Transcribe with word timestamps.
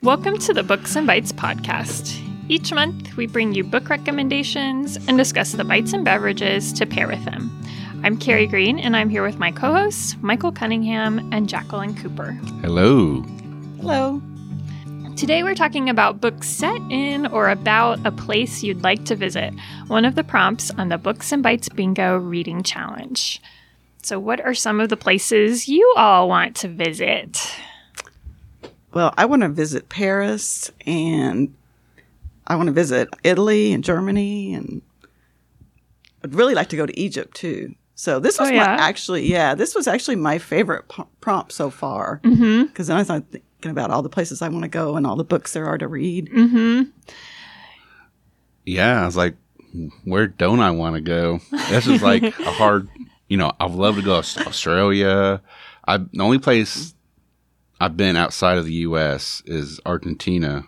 Welcome 0.00 0.38
to 0.38 0.54
the 0.54 0.62
Books 0.62 0.94
and 0.94 1.08
Bites 1.08 1.32
podcast. 1.32 2.22
Each 2.48 2.72
month, 2.72 3.16
we 3.16 3.26
bring 3.26 3.52
you 3.52 3.64
book 3.64 3.88
recommendations 3.88 4.94
and 5.08 5.18
discuss 5.18 5.50
the 5.50 5.64
bites 5.64 5.92
and 5.92 6.04
beverages 6.04 6.72
to 6.74 6.86
pair 6.86 7.08
with 7.08 7.24
them. 7.24 7.50
I'm 8.04 8.16
Carrie 8.16 8.46
Green, 8.46 8.78
and 8.78 8.96
I'm 8.96 9.08
here 9.08 9.24
with 9.24 9.40
my 9.40 9.50
co 9.50 9.72
hosts, 9.72 10.14
Michael 10.20 10.52
Cunningham 10.52 11.32
and 11.32 11.48
Jacqueline 11.48 11.96
Cooper. 11.96 12.30
Hello. 12.60 13.22
Hello. 13.80 14.22
Today, 15.16 15.42
we're 15.42 15.56
talking 15.56 15.90
about 15.90 16.20
books 16.20 16.48
set 16.48 16.80
in 16.92 17.26
or 17.26 17.50
about 17.50 18.06
a 18.06 18.12
place 18.12 18.62
you'd 18.62 18.84
like 18.84 19.04
to 19.06 19.16
visit, 19.16 19.52
one 19.88 20.04
of 20.04 20.14
the 20.14 20.22
prompts 20.22 20.70
on 20.70 20.90
the 20.90 20.98
Books 20.98 21.32
and 21.32 21.42
Bites 21.42 21.68
Bingo 21.68 22.18
Reading 22.18 22.62
Challenge. 22.62 23.42
So, 24.04 24.20
what 24.20 24.40
are 24.42 24.54
some 24.54 24.78
of 24.78 24.90
the 24.90 24.96
places 24.96 25.68
you 25.68 25.92
all 25.96 26.28
want 26.28 26.54
to 26.58 26.68
visit? 26.68 27.52
Well, 28.92 29.12
I 29.16 29.26
want 29.26 29.42
to 29.42 29.48
visit 29.48 29.88
Paris 29.88 30.70
and 30.86 31.54
I 32.46 32.56
want 32.56 32.68
to 32.68 32.72
visit 32.72 33.08
Italy 33.22 33.72
and 33.72 33.84
Germany 33.84 34.54
and 34.54 34.82
I'd 36.24 36.34
really 36.34 36.54
like 36.54 36.68
to 36.70 36.76
go 36.76 36.86
to 36.86 36.98
Egypt 36.98 37.36
too. 37.36 37.74
So 37.94 38.18
this 38.20 38.38
was 38.38 38.48
Oh, 38.48 38.52
yeah? 38.52 38.64
my 38.64 38.72
actually, 38.74 39.26
yeah, 39.30 39.54
this 39.54 39.74
was 39.74 39.86
actually 39.88 40.16
my 40.16 40.38
favorite 40.38 40.88
p- 40.88 41.02
prompt 41.20 41.52
so 41.52 41.68
far 41.70 42.20
Mm-hmm. 42.24 42.66
because 42.66 42.86
then 42.86 42.96
I 42.96 43.00
was 43.00 43.08
thinking 43.08 43.70
about 43.70 43.90
all 43.90 44.02
the 44.02 44.08
places 44.08 44.40
I 44.40 44.48
want 44.48 44.62
to 44.62 44.68
go 44.68 44.96
and 44.96 45.06
all 45.06 45.16
the 45.16 45.24
books 45.24 45.52
there 45.52 45.66
are 45.66 45.78
to 45.78 45.88
read. 45.88 46.30
Mm-hmm. 46.30 46.90
Yeah, 48.64 49.02
I 49.02 49.06
was 49.06 49.16
like, 49.16 49.36
where 50.04 50.26
don't 50.26 50.60
I 50.60 50.70
want 50.70 50.94
to 50.96 51.00
go? 51.00 51.40
This 51.70 51.86
is 51.86 52.02
like 52.02 52.22
a 52.22 52.50
hard, 52.52 52.88
you 53.28 53.36
know, 53.36 53.52
I'd 53.60 53.70
love 53.72 53.96
to 53.96 54.02
go 54.02 54.20
to 54.22 54.46
Australia. 54.46 55.40
I 55.86 55.98
the 55.98 56.20
only 56.22 56.38
place 56.38 56.94
I've 57.80 57.96
been 57.96 58.16
outside 58.16 58.58
of 58.58 58.64
the 58.64 58.72
U.S. 58.74 59.42
is 59.46 59.80
Argentina. 59.86 60.64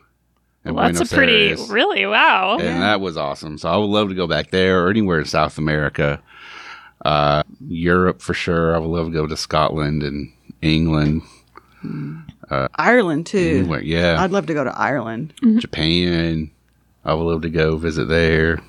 and 0.65 0.77
Well, 0.77 0.85
that's 0.87 0.99
Buenos 0.99 1.13
a 1.13 1.15
pretty, 1.17 1.49
Aires. 1.49 1.69
really, 1.71 2.07
wow. 2.07 2.59
and 2.61 2.83
that 2.83 3.01
was 3.01 3.17
awesome. 3.17 3.59
So 3.59 3.69
I 3.69 3.77
would 3.77 3.87
love 3.87 4.09
to 4.11 4.15
go 4.15 4.27
back 4.27 4.51
there 4.51 4.85
or 4.85 4.91
anywhere 4.91 5.19
in 5.19 5.25
South 5.25 5.59
America, 5.59 6.23
uh, 7.05 7.43
Europe 7.67 8.21
for 8.23 8.35
sure. 8.35 8.75
I 8.75 8.79
would 8.79 8.91
love 8.91 9.07
to 9.07 9.13
go 9.13 9.27
to 9.27 9.37
Scotland 9.37 10.03
and 10.03 10.33
England. 10.63 11.23
Ireland 12.75 13.27
too. 13.27 13.61
Anywhere, 13.61 13.83
yeah, 13.83 14.23
I'd 14.23 14.33
love 14.33 14.47
to 14.47 14.55
go 14.55 14.65
to 14.65 14.79
Ireland. 14.79 15.33
Japan. 15.59 16.51
I 17.05 17.15
would 17.15 17.25
love 17.25 17.43
to 17.43 17.49
go 17.51 17.77
visit 17.77 18.09
there. 18.09 18.61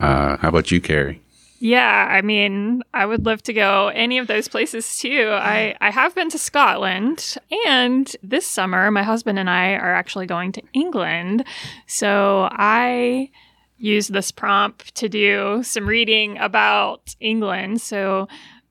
Uh, 0.00 0.36
how 0.38 0.48
about 0.48 0.70
you, 0.70 0.80
Carrie? 0.80 1.20
Yeah, 1.62 2.08
I 2.10 2.22
mean, 2.22 2.82
I 2.94 3.04
would 3.04 3.26
love 3.26 3.42
to 3.42 3.52
go 3.52 3.88
any 3.88 4.16
of 4.16 4.28
those 4.28 4.48
places 4.48 4.98
too. 4.98 5.28
I, 5.30 5.76
I 5.82 5.90
have 5.90 6.14
been 6.14 6.30
to 6.30 6.38
Scotland, 6.38 7.36
and 7.66 8.16
this 8.22 8.46
summer, 8.46 8.90
my 8.90 9.02
husband 9.02 9.38
and 9.38 9.50
I 9.50 9.74
are 9.74 9.94
actually 9.94 10.24
going 10.24 10.52
to 10.52 10.62
England. 10.72 11.44
So 11.86 12.48
I 12.50 13.30
used 13.76 14.10
this 14.10 14.32
prompt 14.32 14.94
to 14.94 15.10
do 15.10 15.62
some 15.62 15.86
reading 15.86 16.38
about 16.38 17.14
England. 17.20 17.82
So 17.82 18.26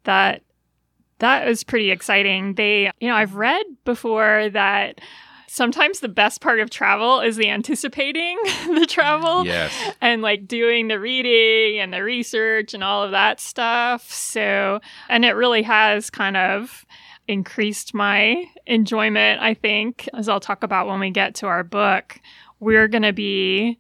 that 0.06 0.42
that 1.20 1.46
was 1.46 1.64
pretty 1.64 1.92
exciting. 1.92 2.56
They, 2.56 2.92
you 3.00 3.08
know, 3.08 3.16
I've 3.16 3.36
read 3.36 3.66
before 3.86 4.50
that 4.54 5.00
sometimes 5.50 6.00
the 6.00 6.08
best 6.08 6.42
part 6.42 6.60
of 6.60 6.70
travel 6.70 7.20
is 7.22 7.36
the 7.36 7.50
anticipating 7.50 8.38
the 8.74 8.86
travel 8.88 9.46
Yes. 9.46 9.74
and 10.02 10.22
like 10.22 10.48
doing 10.48 10.88
the 10.88 11.00
reading 11.00 11.80
and 11.80 11.94
the 11.94 12.04
research 12.04 12.74
and 12.74 12.84
all 12.84 13.04
of 13.04 13.12
that 13.12 13.40
stuff. 13.40 14.12
So, 14.12 14.80
and 15.10 15.26
it 15.26 15.32
really 15.34 15.64
has 15.64 16.10
kind 16.10 16.38
of 16.38 16.86
increased 17.28 17.94
my 17.94 18.46
enjoyment, 18.66 19.42
I 19.42 19.54
think, 19.54 20.08
as 20.14 20.28
I'll 20.30 20.40
talk 20.40 20.64
about 20.64 20.88
when 20.88 21.00
we 21.00 21.12
get 21.12 21.36
to 21.36 21.48
our 21.48 21.64
book. 21.64 22.20
We're 22.60 22.88
going 22.88 23.04
to 23.04 23.14
be 23.14 23.78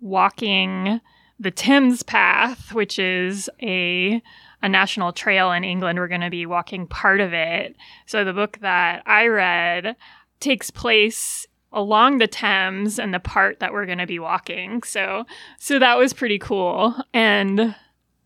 walking 0.00 1.00
the 1.38 1.50
Thames 1.50 2.02
Path, 2.02 2.72
which 2.74 2.98
is 2.98 3.48
a 3.62 4.22
a 4.62 4.68
national 4.68 5.10
trail 5.14 5.52
in 5.52 5.64
England. 5.64 5.98
We're 5.98 6.06
going 6.08 6.20
to 6.20 6.28
be 6.28 6.44
walking 6.44 6.86
part 6.86 7.20
of 7.22 7.32
it. 7.32 7.74
So 8.04 8.24
the 8.24 8.34
book 8.34 8.58
that 8.60 9.02
I 9.06 9.26
read 9.28 9.96
takes 10.40 10.70
place 10.70 11.46
along 11.72 12.18
the 12.18 12.26
Thames 12.26 12.98
and 12.98 13.14
the 13.14 13.20
part 13.20 13.60
that 13.60 13.72
we're 13.72 13.86
going 13.86 13.98
to 13.98 14.06
be 14.06 14.18
walking. 14.18 14.82
So 14.82 15.24
so 15.58 15.78
that 15.78 15.98
was 15.98 16.12
pretty 16.12 16.38
cool. 16.38 16.94
And 17.14 17.74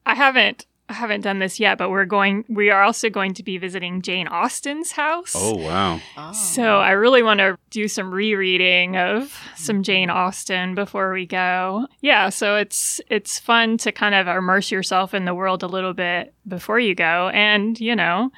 I 0.07 0.15
haven't 0.15 0.67
I 0.87 0.93
haven't 0.93 1.23
done 1.23 1.39
this 1.39 1.59
yet, 1.59 1.79
but 1.79 1.89
we're 1.91 2.05
going 2.05 2.45
we 2.49 2.71
are 2.71 2.83
also 2.83 3.09
going 3.09 3.35
to 3.35 3.43
be 3.43 3.59
visiting 3.59 4.03
Jane 4.03 4.29
Austen's 4.29 4.93
house. 4.93 5.35
Oh 5.35 5.57
wow. 5.57 6.01
So 6.33 6.79
I 6.79 6.91
really 6.91 7.23
want 7.23 7.41
to 7.41 7.59
do 7.71 7.89
some 7.89 8.13
rereading 8.13 8.97
of 8.97 9.39
some 9.57 9.83
Jane 9.83 10.11
Austen 10.11 10.75
before 10.75 11.13
we 11.13 11.27
go. 11.27 11.87
Yeah, 12.01 12.29
so 12.29 12.57
it's 12.57 13.01
it's 13.09 13.39
fun 13.39 13.79
to 13.79 13.93
kind 13.93 14.15
of 14.15 14.27
immerse 14.27 14.71
yourself 14.71 15.15
in 15.15 15.25
the 15.25 15.35
world 15.35 15.63
a 15.63 15.69
little 15.69 15.95
bit 15.95 16.35
before 16.47 16.79
you 16.79 16.95
go 16.95 17.29
and, 17.31 17.81
you 17.81 17.97
know, 17.97 18.31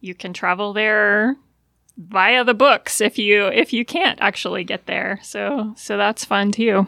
you 0.00 0.14
can 0.14 0.34
travel 0.34 0.74
there 0.74 1.36
via 1.96 2.44
the 2.44 2.54
books 2.54 3.00
if 3.00 3.18
you 3.18 3.46
if 3.46 3.72
you 3.72 3.84
can't 3.84 4.18
actually 4.20 4.64
get 4.64 4.86
there. 4.86 5.18
So 5.22 5.74
so 5.76 5.96
that's 5.96 6.24
fun 6.24 6.52
too. 6.52 6.86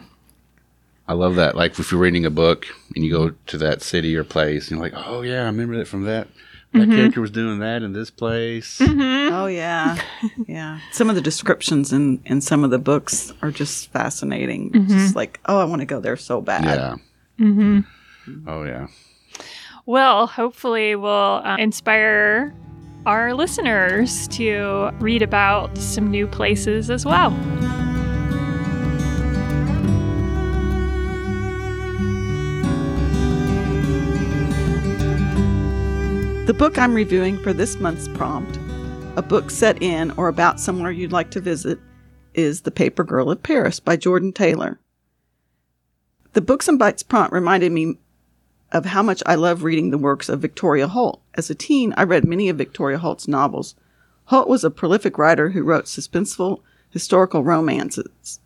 I 1.07 1.13
love 1.13 1.35
that. 1.35 1.55
Like 1.55 1.79
if 1.79 1.91
you're 1.91 2.01
reading 2.01 2.25
a 2.25 2.29
book 2.29 2.65
and 2.95 3.03
you 3.05 3.11
go 3.11 3.29
to 3.47 3.57
that 3.59 3.81
city 3.81 4.15
or 4.15 4.23
place, 4.25 4.69
and 4.69 4.77
you're 4.77 4.89
like, 4.89 5.07
oh 5.07 5.21
yeah, 5.21 5.43
I 5.43 5.45
remember 5.45 5.77
that 5.77 5.87
from 5.87 6.03
that. 6.03 6.27
That 6.73 6.79
Mm-hmm. 6.81 6.91
character 6.91 7.21
was 7.21 7.31
doing 7.31 7.59
that 7.59 7.81
in 7.81 7.93
this 7.93 8.11
place. 8.11 8.77
Oh 8.81 9.45
yeah, 9.47 9.97
yeah. 10.47 10.79
Some 10.91 11.09
of 11.09 11.15
the 11.15 11.21
descriptions 11.21 11.93
in 11.93 12.21
in 12.25 12.41
some 12.41 12.65
of 12.65 12.71
the 12.71 12.77
books 12.77 13.31
are 13.41 13.51
just 13.51 13.89
fascinating. 13.93 14.73
Just 14.89 15.15
like, 15.15 15.39
oh, 15.45 15.59
I 15.59 15.63
want 15.63 15.79
to 15.79 15.85
go 15.85 16.01
there 16.01 16.17
so 16.17 16.41
bad. 16.41 16.65
Yeah. 16.65 16.95
Mhm. 17.39 17.85
Oh 18.45 18.63
yeah. 18.63 18.87
Well, 19.85 20.27
hopefully, 20.27 20.97
we'll 20.97 21.41
uh, 21.45 21.55
inspire 21.57 22.53
our 23.07 23.33
listeners 23.33 24.27
to 24.27 24.91
read 24.99 25.21
about 25.21 25.77
some 25.77 26.11
new 26.11 26.27
places 26.27 26.89
as 26.89 27.05
well. 27.05 27.29
The 36.47 36.53
book 36.53 36.77
I'm 36.77 36.93
reviewing 36.93 37.37
for 37.37 37.53
this 37.53 37.79
month's 37.79 38.09
prompt, 38.09 38.59
a 39.15 39.21
book 39.21 39.51
set 39.51 39.81
in 39.81 40.11
or 40.11 40.27
about 40.27 40.59
somewhere 40.59 40.91
you'd 40.91 41.13
like 41.13 41.31
to 41.31 41.39
visit, 41.39 41.79
is 42.33 42.61
The 42.61 42.71
Paper 42.71 43.05
Girl 43.05 43.31
of 43.31 43.41
Paris 43.41 43.79
by 43.79 43.95
Jordyn 43.95 44.35
Taylor. 44.35 44.81
The 46.33 46.41
Books 46.41 46.67
and 46.67 46.77
Bites 46.77 47.03
prompt 47.03 47.31
reminded 47.31 47.71
me 47.71 47.99
of 48.71 48.85
how 48.85 49.01
much 49.01 49.23
I 49.25 49.35
love 49.35 49.63
reading 49.63 49.91
the 49.91 49.97
works 49.97 50.29
of 50.29 50.41
Victoria 50.41 50.87
Holt. 50.87 51.21
As 51.35 51.49
a 51.49 51.55
teen, 51.55 51.93
I 51.97 52.03
read 52.03 52.25
many 52.25 52.49
of 52.49 52.57
Victoria 52.57 52.97
Holt's 52.97 53.27
novels. 53.27 53.75
Holt 54.25 54.49
was 54.49 54.63
a 54.63 54.71
prolific 54.71 55.17
writer 55.17 55.51
who 55.51 55.63
wrote 55.63 55.85
suspenseful 55.85 56.61
historical 56.89 57.43
romances. 57.43 58.39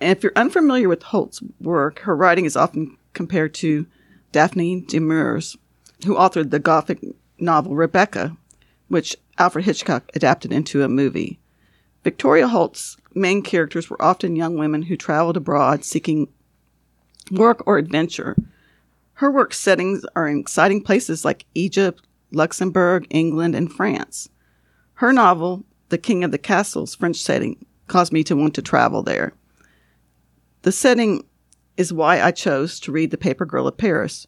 And 0.00 0.10
if 0.10 0.22
you're 0.22 0.32
unfamiliar 0.34 0.88
with 0.88 1.04
Holt's 1.04 1.40
work, 1.60 2.00
her 2.00 2.16
writing 2.16 2.44
is 2.44 2.56
often 2.56 2.96
compared 3.12 3.54
to 3.54 3.86
Daphne 4.32 4.80
du 4.80 5.00
Maurier's, 5.00 5.56
who 6.04 6.14
authored 6.14 6.50
the 6.50 6.58
Gothic 6.58 6.98
novel 7.38 7.74
Rebecca, 7.76 8.36
which 8.88 9.16
Alfred 9.38 9.64
Hitchcock 9.64 10.10
adapted 10.14 10.52
into 10.52 10.82
a 10.82 10.88
movie. 10.88 11.38
Victoria 12.02 12.48
Holt's 12.48 12.96
main 13.14 13.42
characters 13.42 13.88
were 13.88 14.02
often 14.02 14.34
young 14.34 14.56
women 14.56 14.82
who 14.82 14.96
traveled 14.96 15.36
abroad 15.36 15.84
seeking 15.84 16.28
work 17.30 17.62
or 17.66 17.78
adventure. 17.78 18.36
Her 19.14 19.30
work 19.30 19.54
settings 19.54 20.04
are 20.16 20.26
in 20.26 20.38
exciting 20.38 20.82
places 20.82 21.24
like 21.24 21.46
Egypt, 21.54 22.02
Luxembourg, 22.32 23.06
England, 23.10 23.54
and 23.54 23.72
France. 23.72 24.28
Her 24.94 25.12
novel, 25.12 25.64
The 25.90 25.98
King 25.98 26.24
of 26.24 26.30
the 26.30 26.38
Castle's, 26.38 26.94
French 26.94 27.16
setting, 27.16 27.64
caused 27.86 28.12
me 28.12 28.24
to 28.24 28.36
want 28.36 28.54
to 28.54 28.62
travel 28.62 29.02
there. 29.02 29.34
The 30.62 30.72
setting 30.72 31.24
is 31.76 31.92
why 31.92 32.20
I 32.20 32.30
chose 32.30 32.80
to 32.80 32.92
read 32.92 33.10
The 33.10 33.18
Paper 33.18 33.44
Girl 33.44 33.66
of 33.66 33.76
Paris. 33.76 34.26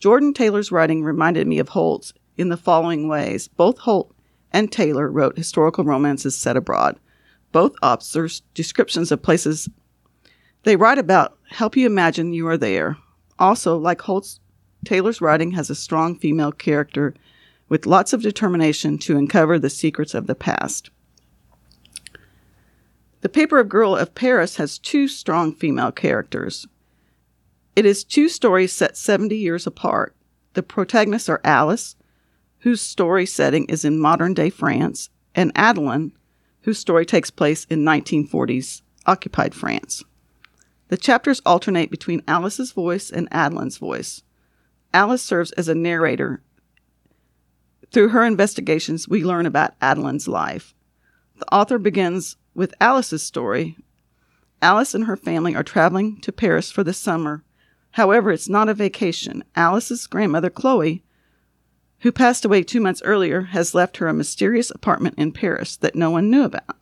Jordyn 0.00 0.34
Taylor's 0.34 0.72
writing 0.72 1.02
reminded 1.02 1.46
me 1.46 1.58
of 1.58 1.70
Holt's 1.70 2.12
in 2.36 2.48
the 2.48 2.56
following 2.56 3.08
ways. 3.08 3.48
Both 3.48 3.78
Holt 3.78 4.14
and 4.52 4.70
Taylor 4.70 5.10
wrote 5.10 5.36
historical 5.36 5.84
romances 5.84 6.36
set 6.36 6.56
abroad. 6.56 6.98
Both 7.52 7.74
authors' 7.82 8.42
descriptions 8.54 9.12
of 9.12 9.22
places 9.22 9.68
they 10.64 10.76
write 10.76 10.98
about 10.98 11.36
help 11.50 11.76
you 11.76 11.86
imagine 11.86 12.32
you 12.32 12.48
are 12.48 12.56
there. 12.56 12.96
Also, 13.38 13.76
like 13.76 14.02
Holt's, 14.02 14.40
Taylor's 14.84 15.20
writing 15.20 15.52
has 15.52 15.70
a 15.70 15.74
strong 15.74 16.16
female 16.16 16.52
character 16.52 17.14
with 17.68 17.86
lots 17.86 18.12
of 18.12 18.22
determination 18.22 18.98
to 18.98 19.16
uncover 19.16 19.58
the 19.58 19.70
secrets 19.70 20.14
of 20.14 20.26
the 20.26 20.34
past. 20.34 20.90
The 23.22 23.28
Paper 23.28 23.58
of 23.58 23.70
Girl 23.70 23.96
of 23.96 24.14
Paris 24.14 24.56
has 24.56 24.78
two 24.78 25.08
strong 25.08 25.54
female 25.54 25.90
characters. 25.90 26.66
It 27.74 27.86
is 27.86 28.04
two 28.04 28.28
stories 28.28 28.72
set 28.72 28.96
70 28.96 29.34
years 29.36 29.66
apart. 29.66 30.14
The 30.52 30.62
protagonists 30.62 31.28
are 31.28 31.40
Alice, 31.42 31.96
whose 32.60 32.80
story 32.80 33.26
setting 33.26 33.64
is 33.64 33.84
in 33.84 33.98
modern 33.98 34.34
day 34.34 34.50
France, 34.50 35.10
and 35.34 35.54
Adalynn, 35.54 36.12
whose 36.62 36.78
story 36.78 37.04
takes 37.04 37.30
place 37.30 37.64
in 37.68 37.84
1940s 37.84 38.82
occupied 39.06 39.54
France. 39.54 40.04
The 40.94 41.00
chapters 41.00 41.42
alternate 41.44 41.90
between 41.90 42.22
Alice's 42.28 42.70
voice 42.70 43.10
and 43.10 43.28
Adalynn's 43.30 43.78
voice. 43.78 44.22
Alice 44.92 45.24
serves 45.24 45.50
as 45.50 45.66
a 45.66 45.74
narrator. 45.74 46.40
Through 47.90 48.10
her 48.10 48.24
investigations, 48.24 49.08
we 49.08 49.24
learn 49.24 49.44
about 49.44 49.76
Adalynn's 49.80 50.28
life. 50.28 50.72
The 51.36 51.52
author 51.52 51.80
begins 51.80 52.36
with 52.54 52.76
Alice's 52.80 53.24
story. 53.24 53.76
Alice 54.62 54.94
and 54.94 55.06
her 55.06 55.16
family 55.16 55.56
are 55.56 55.64
traveling 55.64 56.20
to 56.20 56.30
Paris 56.30 56.70
for 56.70 56.84
the 56.84 56.92
summer. 56.94 57.42
However, 57.90 58.30
it's 58.30 58.48
not 58.48 58.68
a 58.68 58.72
vacation. 58.72 59.42
Alice's 59.56 60.06
grandmother, 60.06 60.48
Chloe, 60.48 61.02
who 62.02 62.12
passed 62.12 62.44
away 62.44 62.62
two 62.62 62.80
months 62.80 63.02
earlier, 63.04 63.40
has 63.40 63.74
left 63.74 63.96
her 63.96 64.06
a 64.06 64.14
mysterious 64.14 64.70
apartment 64.70 65.16
in 65.18 65.32
Paris 65.32 65.76
that 65.76 65.96
no 65.96 66.12
one 66.12 66.30
knew 66.30 66.44
about. 66.44 66.76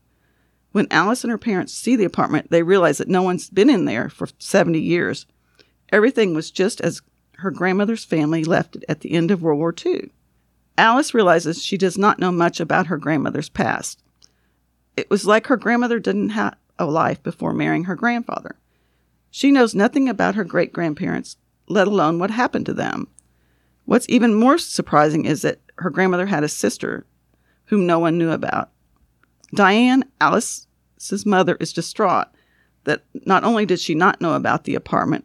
When 0.72 0.88
Alice 0.90 1.22
and 1.22 1.30
her 1.30 1.38
parents 1.38 1.74
see 1.74 1.96
the 1.96 2.04
apartment, 2.04 2.50
they 2.50 2.62
realize 2.62 2.98
that 2.98 3.08
no 3.08 3.22
one's 3.22 3.50
been 3.50 3.70
in 3.70 3.84
there 3.84 4.08
for 4.08 4.28
70 4.38 4.80
years. 4.80 5.26
Everything 5.90 6.34
was 6.34 6.50
just 6.50 6.80
as 6.80 7.02
her 7.38 7.50
grandmother's 7.50 8.04
family 8.04 8.42
left 8.44 8.76
it 8.76 8.84
at 8.88 9.00
the 9.00 9.12
end 9.12 9.30
of 9.30 9.42
World 9.42 9.58
War 9.58 9.74
II. 9.84 10.10
Alice 10.78 11.12
realizes 11.12 11.62
she 11.62 11.76
does 11.76 11.98
not 11.98 12.18
know 12.18 12.32
much 12.32 12.58
about 12.58 12.86
her 12.86 12.96
grandmother's 12.96 13.50
past. 13.50 14.02
It 14.96 15.10
was 15.10 15.26
like 15.26 15.46
her 15.46 15.56
grandmother 15.56 15.98
didn't 15.98 16.30
have 16.30 16.56
a 16.78 16.86
life 16.86 17.22
before 17.22 17.52
marrying 17.52 17.84
her 17.84 17.94
grandfather. 17.94 18.56
She 19.30 19.50
knows 19.50 19.74
nothing 19.74 20.08
about 20.08 20.34
her 20.34 20.44
great 20.44 20.72
grandparents, 20.72 21.36
let 21.68 21.86
alone 21.86 22.18
what 22.18 22.30
happened 22.30 22.66
to 22.66 22.74
them. 22.74 23.08
What's 23.84 24.08
even 24.08 24.34
more 24.34 24.58
surprising 24.58 25.24
is 25.24 25.42
that 25.42 25.60
her 25.76 25.90
grandmother 25.90 26.26
had 26.26 26.44
a 26.44 26.48
sister 26.48 27.06
whom 27.66 27.86
no 27.86 27.98
one 27.98 28.18
knew 28.18 28.30
about. 28.30 28.71
Diane, 29.54 30.04
Alice's 30.20 31.26
mother, 31.26 31.56
is 31.60 31.72
distraught 31.72 32.28
that 32.84 33.04
not 33.26 33.44
only 33.44 33.66
did 33.66 33.80
she 33.80 33.94
not 33.94 34.20
know 34.20 34.34
about 34.34 34.64
the 34.64 34.74
apartment 34.74 35.24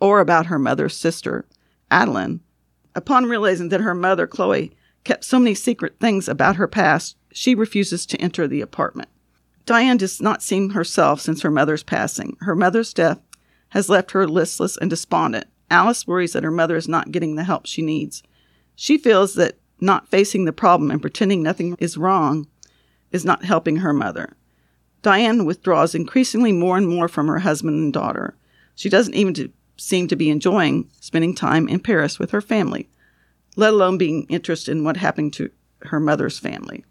or 0.00 0.20
about 0.20 0.46
her 0.46 0.58
mother's 0.58 0.96
sister, 0.96 1.46
Adalynn, 1.90 2.40
upon 2.94 3.24
realizing 3.26 3.70
that 3.70 3.80
her 3.80 3.94
mother, 3.94 4.26
Chloe, 4.26 4.76
kept 5.04 5.24
so 5.24 5.38
many 5.38 5.54
secret 5.54 5.98
things 5.98 6.28
about 6.28 6.56
her 6.56 6.68
past, 6.68 7.16
she 7.32 7.54
refuses 7.54 8.06
to 8.06 8.20
enter 8.20 8.46
the 8.46 8.60
apartment. 8.60 9.08
Diane 9.66 9.96
does 9.96 10.20
not 10.20 10.42
seem 10.42 10.70
herself 10.70 11.20
since 11.20 11.42
her 11.42 11.50
mother's 11.50 11.82
passing. 11.82 12.36
Her 12.40 12.54
mother's 12.54 12.92
death 12.92 13.20
has 13.70 13.88
left 13.88 14.12
her 14.12 14.28
listless 14.28 14.76
and 14.76 14.90
despondent. 14.90 15.46
Alice 15.70 16.06
worries 16.06 16.34
that 16.34 16.44
her 16.44 16.50
mother 16.50 16.76
is 16.76 16.86
not 16.86 17.10
getting 17.10 17.34
the 17.34 17.44
help 17.44 17.66
she 17.66 17.82
needs. 17.82 18.22
She 18.76 18.98
feels 18.98 19.34
that 19.34 19.58
not 19.80 20.08
facing 20.08 20.44
the 20.44 20.52
problem 20.52 20.90
and 20.90 21.00
pretending 21.00 21.42
nothing 21.42 21.76
is 21.80 21.96
wrong 21.96 22.46
is 23.14 23.24
not 23.24 23.44
helping 23.44 23.76
her 23.76 23.92
mother. 23.92 24.36
Diane 25.00 25.44
withdraws 25.44 25.94
increasingly 25.94 26.50
more 26.50 26.76
and 26.76 26.88
more 26.88 27.06
from 27.06 27.28
her 27.28 27.38
husband 27.38 27.76
and 27.76 27.92
daughter. 27.92 28.36
She 28.74 28.88
doesn't 28.88 29.14
even 29.14 29.52
seem 29.76 30.08
to 30.08 30.16
be 30.16 30.30
enjoying 30.30 30.90
spending 30.98 31.34
time 31.34 31.68
in 31.68 31.78
Paris 31.78 32.18
with 32.18 32.32
her 32.32 32.40
family, 32.40 32.88
let 33.54 33.72
alone 33.72 33.98
being 33.98 34.24
interested 34.24 34.72
in 34.72 34.82
what 34.82 34.96
happened 34.96 35.32
to 35.34 35.50
her 35.82 36.00
mother's 36.00 36.40
family. 36.40 36.84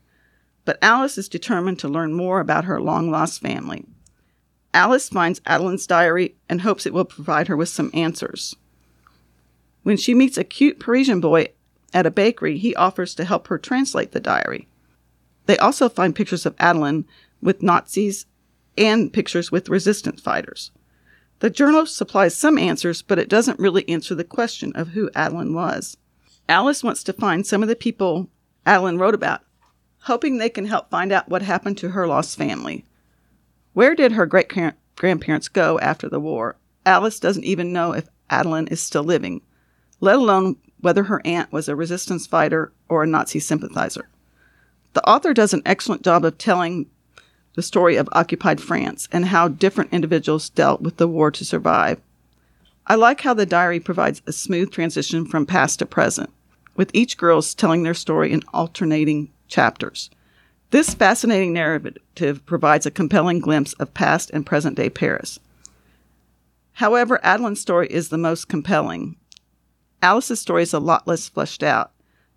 But 0.63 0.79
Alice 0.81 1.17
is 1.17 1.27
determined 1.27 1.79
to 1.79 1.89
learn 1.89 2.13
more 2.13 2.39
about 2.39 2.63
her 2.65 2.79
long 2.79 3.11
lost 3.11 3.41
family. 3.41 3.83
Alice 4.73 5.09
finds 5.09 5.41
Adalynn's 5.41 5.85
diary 5.85 6.35
and 6.47 6.61
hopes 6.61 6.85
it 6.85 6.93
will 6.93 7.03
provide 7.03 7.49
her 7.49 7.57
with 7.57 7.67
some 7.67 7.91
answers. 7.93 8.55
When 9.83 9.97
she 9.97 10.13
meets 10.13 10.37
a 10.37 10.45
cute 10.45 10.79
Parisian 10.79 11.19
boy 11.19 11.47
at 11.93 12.05
a 12.05 12.11
bakery, 12.11 12.57
he 12.57 12.73
offers 12.75 13.13
to 13.15 13.25
help 13.25 13.47
her 13.47 13.57
translate 13.57 14.13
the 14.13 14.21
diary. 14.21 14.69
They 15.45 15.57
also 15.57 15.89
find 15.89 16.15
pictures 16.15 16.45
of 16.45 16.55
Adalynn 16.57 17.05
with 17.41 17.61
Nazis 17.61 18.25
and 18.77 19.11
pictures 19.11 19.51
with 19.51 19.69
resistance 19.69 20.21
fighters. 20.21 20.71
The 21.39 21.49
journal 21.49 21.85
supplies 21.85 22.35
some 22.35 22.57
answers, 22.57 23.01
but 23.01 23.19
it 23.19 23.29
doesn't 23.29 23.59
really 23.59 23.87
answer 23.89 24.15
the 24.15 24.23
question 24.23 24.71
of 24.75 24.89
who 24.89 25.09
Adalynn 25.11 25.53
was. 25.53 25.97
Alice 26.47 26.83
wants 26.83 27.03
to 27.03 27.13
find 27.13 27.45
some 27.45 27.61
of 27.61 27.69
the 27.69 27.75
people 27.75 28.29
Adalynn 28.65 28.99
wrote 28.99 29.13
about, 29.13 29.41
hoping 30.03 30.37
they 30.37 30.49
can 30.49 30.65
help 30.65 30.89
find 30.89 31.11
out 31.11 31.29
what 31.29 31.41
happened 31.41 31.77
to 31.79 31.89
her 31.89 32.07
lost 32.07 32.37
family. 32.37 32.85
Where 33.73 33.95
did 33.95 34.13
her 34.13 34.25
great 34.25 34.51
grandparents 34.95 35.47
go 35.49 35.79
after 35.79 36.07
the 36.07 36.19
war? 36.19 36.55
Alice 36.85 37.19
doesn't 37.19 37.43
even 37.43 37.73
know 37.73 37.91
if 37.93 38.07
Adalynn 38.29 38.71
is 38.71 38.81
still 38.81 39.03
living, 39.03 39.41
let 39.99 40.15
alone 40.15 40.57
whether 40.79 41.03
her 41.03 41.21
aunt 41.25 41.51
was 41.51 41.67
a 41.67 41.75
resistance 41.75 42.27
fighter 42.27 42.71
or 42.89 43.03
a 43.03 43.07
Nazi 43.07 43.39
sympathizer. 43.39 44.09
The 44.93 45.07
author 45.07 45.33
does 45.33 45.53
an 45.53 45.63
excellent 45.65 46.03
job 46.03 46.23
of 46.23 46.37
telling 46.37 46.87
the 47.55 47.61
story 47.61 47.95
of 47.95 48.09
occupied 48.11 48.61
France 48.61 49.07
and 49.11 49.25
how 49.25 49.47
different 49.47 49.93
individuals 49.93 50.49
dealt 50.49 50.81
with 50.81 50.97
the 50.97 51.07
war 51.07 51.31
to 51.31 51.45
survive. 51.45 51.99
I 52.87 52.95
like 52.95 53.21
how 53.21 53.33
the 53.33 53.45
diary 53.45 53.79
provides 53.79 54.21
a 54.27 54.31
smooth 54.31 54.71
transition 54.71 55.25
from 55.25 55.45
past 55.45 55.79
to 55.79 55.85
present, 55.85 56.29
with 56.75 56.91
each 56.93 57.17
girl's 57.17 57.53
telling 57.53 57.83
their 57.83 57.93
story 57.93 58.31
in 58.31 58.41
alternating 58.53 59.31
chapters. 59.47 60.09
This 60.71 60.93
fascinating 60.93 61.53
narrative 61.53 62.45
provides 62.45 62.85
a 62.85 62.91
compelling 62.91 63.39
glimpse 63.39 63.73
of 63.73 63.93
past 63.93 64.31
and 64.31 64.45
present 64.45 64.75
day 64.75 64.89
Paris. 64.89 65.39
However, 66.73 67.19
Adalynn's 67.23 67.61
story 67.61 67.87
is 67.87 68.09
the 68.09 68.17
most 68.17 68.47
compelling. 68.47 69.15
Alice's 70.01 70.39
story 70.39 70.63
is 70.63 70.73
a 70.73 70.79
lot 70.79 71.07
less 71.07 71.29
fleshed 71.29 71.61
out, 71.61 71.91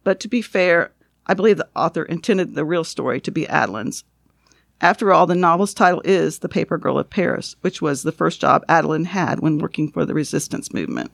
but 0.05 0.20
to 0.20 0.29
be 0.29 0.43
fair, 0.43 0.93
I 1.26 1.34
believe 1.34 1.56
the 1.56 1.69
author 1.75 2.05
intended 2.05 2.55
the 2.55 2.64
real 2.64 2.84
story 2.84 3.20
to 3.20 3.31
be 3.31 3.46
Adalynn's. 3.46 4.05
After 4.81 5.12
all, 5.12 5.26
the 5.26 5.34
novel's 5.34 5.75
title 5.75 6.02
is 6.05 6.38
The 6.38 6.49
Paper 6.49 6.78
Girl 6.78 6.99
of 6.99 7.11
Paris, 7.11 7.56
which 7.62 7.81
was 7.81 8.02
the 8.02 8.12
first 8.12 8.40
job 8.40 8.64
Adalynn 8.69 9.06
had 9.06 9.40
when 9.40 9.58
working 9.58 9.90
for 9.90 10.05
the 10.05 10.14
resistance 10.14 10.73
movement. 10.73 11.11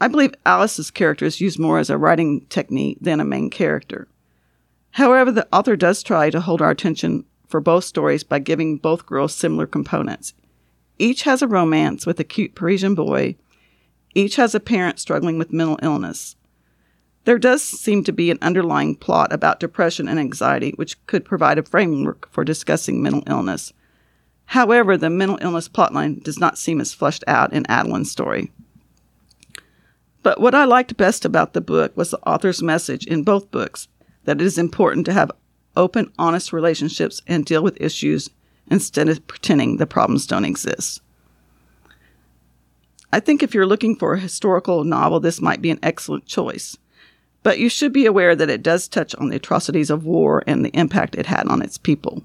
I 0.00 0.08
believe 0.08 0.34
Alice's 0.46 0.90
character 0.90 1.24
is 1.24 1.40
used 1.40 1.58
more 1.58 1.78
as 1.78 1.90
a 1.90 1.98
writing 1.98 2.46
technique 2.46 2.98
than 3.00 3.20
a 3.20 3.24
main 3.24 3.50
character. 3.50 4.06
However, 4.92 5.30
the 5.32 5.48
author 5.52 5.76
does 5.76 6.02
try 6.02 6.30
to 6.30 6.40
hold 6.40 6.62
our 6.62 6.70
attention 6.70 7.24
for 7.48 7.60
both 7.60 7.84
stories 7.84 8.22
by 8.22 8.38
giving 8.38 8.76
both 8.76 9.06
girls 9.06 9.34
similar 9.34 9.66
components. 9.66 10.34
Each 10.98 11.22
has 11.22 11.42
a 11.42 11.48
romance 11.48 12.06
with 12.06 12.20
a 12.20 12.24
cute 12.24 12.54
Parisian 12.54 12.94
boy. 12.94 13.36
Each 14.14 14.36
has 14.36 14.54
a 14.54 14.60
parent 14.60 14.98
struggling 14.98 15.38
with 15.38 15.52
mental 15.52 15.78
illness. 15.82 16.36
There 17.24 17.38
does 17.38 17.62
seem 17.62 18.04
to 18.04 18.12
be 18.12 18.30
an 18.30 18.38
underlying 18.40 18.96
plot 18.96 19.32
about 19.32 19.60
depression 19.60 20.08
and 20.08 20.18
anxiety, 20.18 20.72
which 20.76 21.04
could 21.06 21.24
provide 21.24 21.58
a 21.58 21.62
framework 21.62 22.30
for 22.32 22.44
discussing 22.44 23.02
mental 23.02 23.22
illness. 23.26 23.72
However, 24.46 24.96
the 24.96 25.10
mental 25.10 25.38
illness 25.40 25.68
plotline 25.68 26.22
does 26.22 26.40
not 26.40 26.58
seem 26.58 26.80
as 26.80 26.94
fleshed 26.94 27.22
out 27.26 27.52
in 27.52 27.64
Adalynn's 27.64 28.10
story. 28.10 28.50
But 30.22 30.40
what 30.40 30.54
I 30.54 30.64
liked 30.64 30.96
best 30.96 31.24
about 31.24 31.52
the 31.52 31.60
book 31.60 31.96
was 31.96 32.10
the 32.10 32.18
author's 32.26 32.62
message 32.62 33.06
in 33.06 33.22
both 33.22 33.50
books 33.50 33.88
that 34.24 34.40
it 34.40 34.44
is 34.44 34.58
important 34.58 35.06
to 35.06 35.12
have 35.12 35.30
open, 35.76 36.12
honest 36.18 36.52
relationships 36.52 37.22
and 37.26 37.44
deal 37.44 37.62
with 37.62 37.80
issues 37.80 38.28
instead 38.70 39.08
of 39.08 39.26
pretending 39.26 39.76
the 39.76 39.86
problems 39.86 40.26
don't 40.26 40.44
exist. 40.44 41.00
I 43.12 43.20
think 43.20 43.42
if 43.42 43.54
you're 43.54 43.66
looking 43.66 43.96
for 43.96 44.14
a 44.14 44.20
historical 44.20 44.84
novel, 44.84 45.20
this 45.20 45.40
might 45.40 45.62
be 45.62 45.70
an 45.70 45.80
excellent 45.82 46.26
choice. 46.26 46.76
But 47.42 47.58
you 47.58 47.68
should 47.68 47.92
be 47.92 48.06
aware 48.06 48.36
that 48.36 48.50
it 48.50 48.62
does 48.62 48.88
touch 48.88 49.14
on 49.14 49.28
the 49.28 49.36
atrocities 49.36 49.90
of 49.90 50.04
war 50.04 50.42
and 50.46 50.64
the 50.64 50.76
impact 50.76 51.14
it 51.14 51.26
had 51.26 51.46
on 51.48 51.62
its 51.62 51.78
people. 51.78 52.22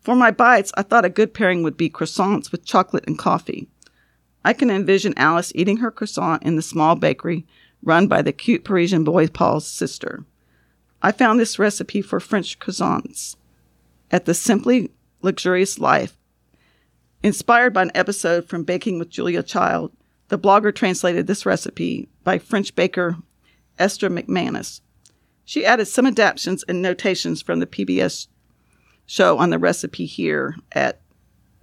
For 0.00 0.14
my 0.14 0.30
bites, 0.30 0.72
I 0.76 0.82
thought 0.82 1.04
a 1.04 1.10
good 1.10 1.32
pairing 1.32 1.62
would 1.62 1.76
be 1.76 1.88
croissants 1.88 2.52
with 2.52 2.64
chocolate 2.64 3.04
and 3.06 3.18
coffee. 3.18 3.68
I 4.44 4.52
can 4.52 4.70
envision 4.70 5.14
Alice 5.16 5.52
eating 5.54 5.78
her 5.78 5.90
croissant 5.90 6.42
in 6.42 6.56
the 6.56 6.62
small 6.62 6.94
bakery 6.94 7.46
run 7.82 8.08
by 8.08 8.22
the 8.22 8.32
cute 8.32 8.64
Parisian 8.64 9.04
boy 9.04 9.28
Paul's 9.28 9.66
sister. 9.66 10.24
I 11.02 11.12
found 11.12 11.38
this 11.38 11.58
recipe 11.58 12.02
for 12.02 12.20
French 12.20 12.58
croissants 12.58 13.36
at 14.10 14.24
the 14.24 14.34
Simply 14.34 14.90
Luxurious 15.22 15.78
Life. 15.78 16.16
Inspired 17.22 17.72
by 17.72 17.82
an 17.82 17.92
episode 17.94 18.48
from 18.48 18.64
Baking 18.64 18.98
with 18.98 19.08
Julia 19.08 19.42
Child, 19.42 19.92
the 20.28 20.38
blogger 20.38 20.74
translated 20.74 21.26
this 21.26 21.46
recipe 21.46 22.08
by 22.22 22.38
French 22.38 22.74
baker 22.74 23.16
Esther 23.78 24.10
McManus. 24.10 24.80
She 25.44 25.64
added 25.64 25.86
some 25.86 26.06
adaptations 26.06 26.62
and 26.64 26.80
notations 26.80 27.42
from 27.42 27.60
the 27.60 27.66
PBS 27.66 28.28
show 29.06 29.38
on 29.38 29.50
the 29.50 29.58
recipe 29.58 30.06
here 30.06 30.56
at 30.72 31.00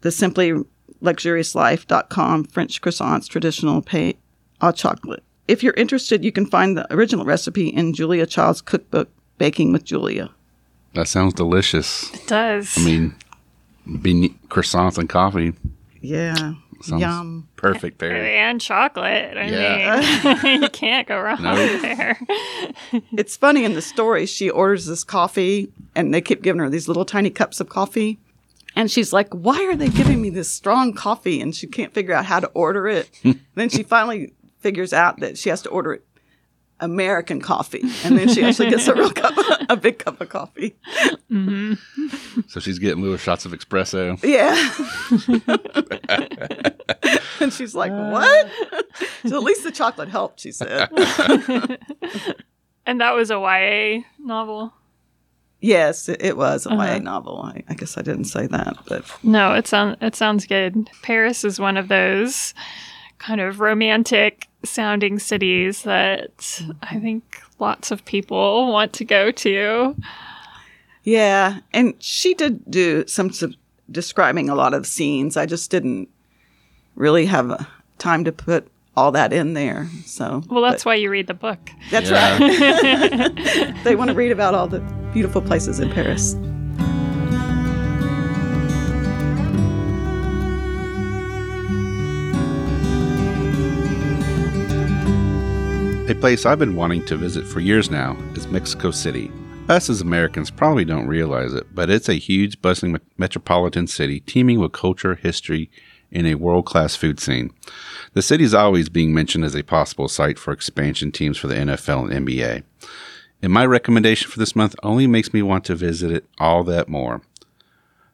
the 0.01 0.09
simplyluxuriouslife.com 0.09 2.43
French 2.45 2.81
croissants 2.81 3.27
traditional 3.27 3.81
pain 3.81 4.13
au 4.61 4.71
chocolate. 4.71 5.23
If 5.47 5.63
you're 5.63 5.73
interested, 5.73 6.23
you 6.23 6.31
can 6.31 6.45
find 6.45 6.77
the 6.77 6.91
original 6.93 7.25
recipe 7.25 7.69
in 7.69 7.93
Julia 7.93 8.25
Child's 8.25 8.61
cookbook, 8.61 9.09
Baking 9.37 9.73
with 9.73 9.83
Julia. 9.83 10.29
That 10.93 11.07
sounds 11.07 11.33
delicious. 11.33 12.13
It 12.13 12.27
does. 12.27 12.77
I 12.77 12.85
mean, 12.85 13.15
be 14.01 14.35
croissants 14.49 14.97
and 14.97 15.09
coffee. 15.09 15.53
Yeah. 16.01 16.53
Sounds 16.81 17.01
Yum. 17.01 17.47
perfect 17.55 17.99
there. 17.99 18.15
and 18.15 18.59
chocolate. 18.61 19.37
I 19.37 19.45
Yeah. 19.49 20.39
mean, 20.43 20.61
you 20.63 20.69
can't 20.69 21.07
go 21.07 21.19
wrong 21.21 21.41
No. 21.41 21.55
there. 21.77 22.19
It's 23.17 23.37
funny 23.37 23.63
in 23.63 23.73
the 23.73 23.81
story, 23.81 24.25
she 24.25 24.49
orders 24.49 24.85
this 24.85 25.03
coffee 25.03 25.71
and 25.95 26.13
they 26.13 26.21
keep 26.21 26.41
giving 26.41 26.59
her 26.59 26.69
these 26.69 26.87
little 26.87 27.05
tiny 27.05 27.29
cups 27.29 27.59
of 27.59 27.69
coffee. 27.69 28.19
And 28.75 28.89
she's 28.89 29.11
like, 29.13 29.29
why 29.33 29.63
are 29.65 29.75
they 29.75 29.89
giving 29.89 30.21
me 30.21 30.29
this 30.29 30.49
strong 30.49 30.93
coffee? 30.93 31.41
And 31.41 31.53
she 31.55 31.67
can't 31.67 31.93
figure 31.93 32.13
out 32.13 32.25
how 32.25 32.39
to 32.39 32.47
order 32.47 32.87
it. 32.87 33.09
then 33.55 33.69
she 33.69 33.83
finally 33.83 34.33
figures 34.59 34.93
out 34.93 35.19
that 35.19 35.37
she 35.37 35.49
has 35.49 35.61
to 35.63 35.69
order 35.69 35.93
it 35.93 36.05
American 36.81 37.39
coffee. 37.39 37.83
And 38.03 38.17
then 38.17 38.27
she 38.27 38.43
actually 38.43 38.69
gets 38.69 38.87
a 38.87 38.93
real 38.93 39.11
cup, 39.11 39.33
a 39.69 39.77
big 39.77 39.99
cup 39.99 40.19
of 40.19 40.29
coffee. 40.29 40.75
So 42.47 42.59
she's 42.59 42.79
getting 42.79 43.01
little 43.01 43.17
shots 43.17 43.45
of 43.45 43.53
espresso. 43.53 44.19
Yeah. 44.23 44.55
and 47.39 47.53
she's 47.53 47.73
like, 47.75 47.91
what? 47.91 48.47
so 49.25 49.35
at 49.37 49.43
least 49.43 49.63
the 49.63 49.71
chocolate 49.71 50.09
helped, 50.09 50.39
she 50.41 50.51
said. 50.51 50.89
And 52.85 52.99
that 52.99 53.13
was 53.13 53.29
a 53.31 53.35
YA 53.35 54.01
novel. 54.19 54.73
yes, 55.59 56.09
it, 56.09 56.21
it 56.21 56.35
was 56.35 56.65
a 56.65 56.71
Uh-huh. 56.71 56.83
YA 56.83 56.97
novel. 56.99 57.41
I, 57.43 57.63
I 57.69 57.75
guess 57.75 57.97
I 57.97 58.01
didn't 58.01 58.25
say 58.25 58.47
that, 58.47 58.75
but 58.87 59.05
No, 59.23 59.53
it 59.53 59.67
sounds 59.67 59.97
it 60.01 60.15
sounds 60.15 60.47
good. 60.47 60.89
Paris 61.03 61.43
is 61.43 61.59
one 61.59 61.77
of 61.77 61.87
those 61.89 62.53
kind 63.19 63.39
of 63.39 63.59
romantic 63.59 64.47
sounding 64.63 65.19
cities 65.19 65.83
that 65.83 66.61
I 66.83 66.99
think 66.99 67.41
lots 67.59 67.91
of 67.91 68.03
people 68.05 68.71
want 68.71 68.93
to 68.93 69.05
go 69.05 69.31
to. 69.31 69.95
Yeah, 71.03 71.59
and 71.73 71.93
she 71.99 72.33
did 72.33 72.69
do 72.69 73.05
some 73.07 73.31
sub- 73.31 73.53
describing 73.89 74.49
a 74.49 74.55
lot 74.55 74.73
of 74.73 74.85
scenes. 74.85 75.35
I 75.35 75.45
just 75.45 75.71
didn't 75.71 76.09
really 76.95 77.25
have 77.25 77.49
uh, 77.51 77.57
time 77.97 78.23
to 78.25 78.31
put 78.31 78.67
all 78.95 79.11
that 79.13 79.33
in 79.33 79.53
there. 79.53 79.87
So, 80.05 80.43
Well, 80.49 80.61
that's 80.61 80.85
why 80.85 80.95
you 80.95 81.09
read 81.09 81.27
the 81.27 81.33
book. 81.33 81.71
that's 81.89 82.09
Yeah. 82.11 82.37
right. 82.37 83.75
they 83.83 83.95
want 83.95 84.09
to 84.09 84.15
read 84.15 84.31
about 84.31 84.53
all 84.53 84.67
the 84.67 84.79
beautiful 85.13 85.41
places 85.41 85.79
in 85.79 85.89
Paris. 85.91 86.35
Place 96.21 96.45
I've 96.45 96.59
been 96.59 96.75
wanting 96.75 97.03
to 97.05 97.17
visit 97.17 97.47
for 97.47 97.61
years 97.61 97.89
now 97.89 98.15
is 98.35 98.45
Mexico 98.45 98.91
City. 98.91 99.31
Us 99.67 99.89
as 99.89 100.01
Americans 100.01 100.51
probably 100.51 100.85
don't 100.85 101.07
realize 101.07 101.51
it, 101.51 101.73
but 101.73 101.89
it's 101.89 102.09
a 102.09 102.13
huge, 102.13 102.61
bustling 102.61 102.99
metropolitan 103.17 103.87
city 103.87 104.19
teeming 104.19 104.59
with 104.59 104.71
culture, 104.71 105.15
history, 105.15 105.71
and 106.11 106.27
a 106.27 106.35
world 106.35 106.67
class 106.67 106.95
food 106.95 107.19
scene. 107.19 107.51
The 108.13 108.21
city 108.21 108.43
is 108.43 108.53
always 108.53 108.87
being 108.87 109.15
mentioned 109.15 109.45
as 109.45 109.55
a 109.55 109.63
possible 109.63 110.07
site 110.07 110.37
for 110.37 110.53
expansion 110.53 111.11
teams 111.11 111.39
for 111.39 111.47
the 111.47 111.55
NFL 111.55 112.11
and 112.11 112.27
NBA. 112.27 112.65
And 113.41 113.51
my 113.51 113.65
recommendation 113.65 114.29
for 114.29 114.37
this 114.37 114.55
month 114.55 114.75
only 114.83 115.07
makes 115.07 115.33
me 115.33 115.41
want 115.41 115.65
to 115.65 115.75
visit 115.75 116.11
it 116.11 116.27
all 116.37 116.63
that 116.65 116.87
more. 116.87 117.23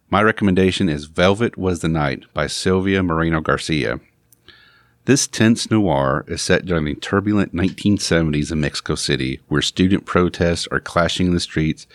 My 0.10 0.24
recommendation 0.24 0.88
is 0.88 1.08
Velvet 1.08 1.58
Was 1.58 1.82
the 1.82 1.90
Night 1.90 2.24
by 2.34 2.48
Silvia 2.48 3.04
Moreno 3.04 3.42
Garcia. 3.42 4.00
This 5.08 5.26
tense 5.26 5.72
noir 5.72 6.26
is 6.28 6.42
set 6.42 6.66
during 6.66 6.84
the 6.84 6.96
turbulent 6.96 7.56
1970s 7.56 8.52
in 8.52 8.60
Mexico 8.60 8.96
City, 8.96 9.40
where 9.48 9.62
student 9.62 10.06
protests 10.06 10.68
are 10.70 10.82
clashing 10.82 11.28
in 11.28 11.34
the 11.34 11.40
streets 11.40 11.88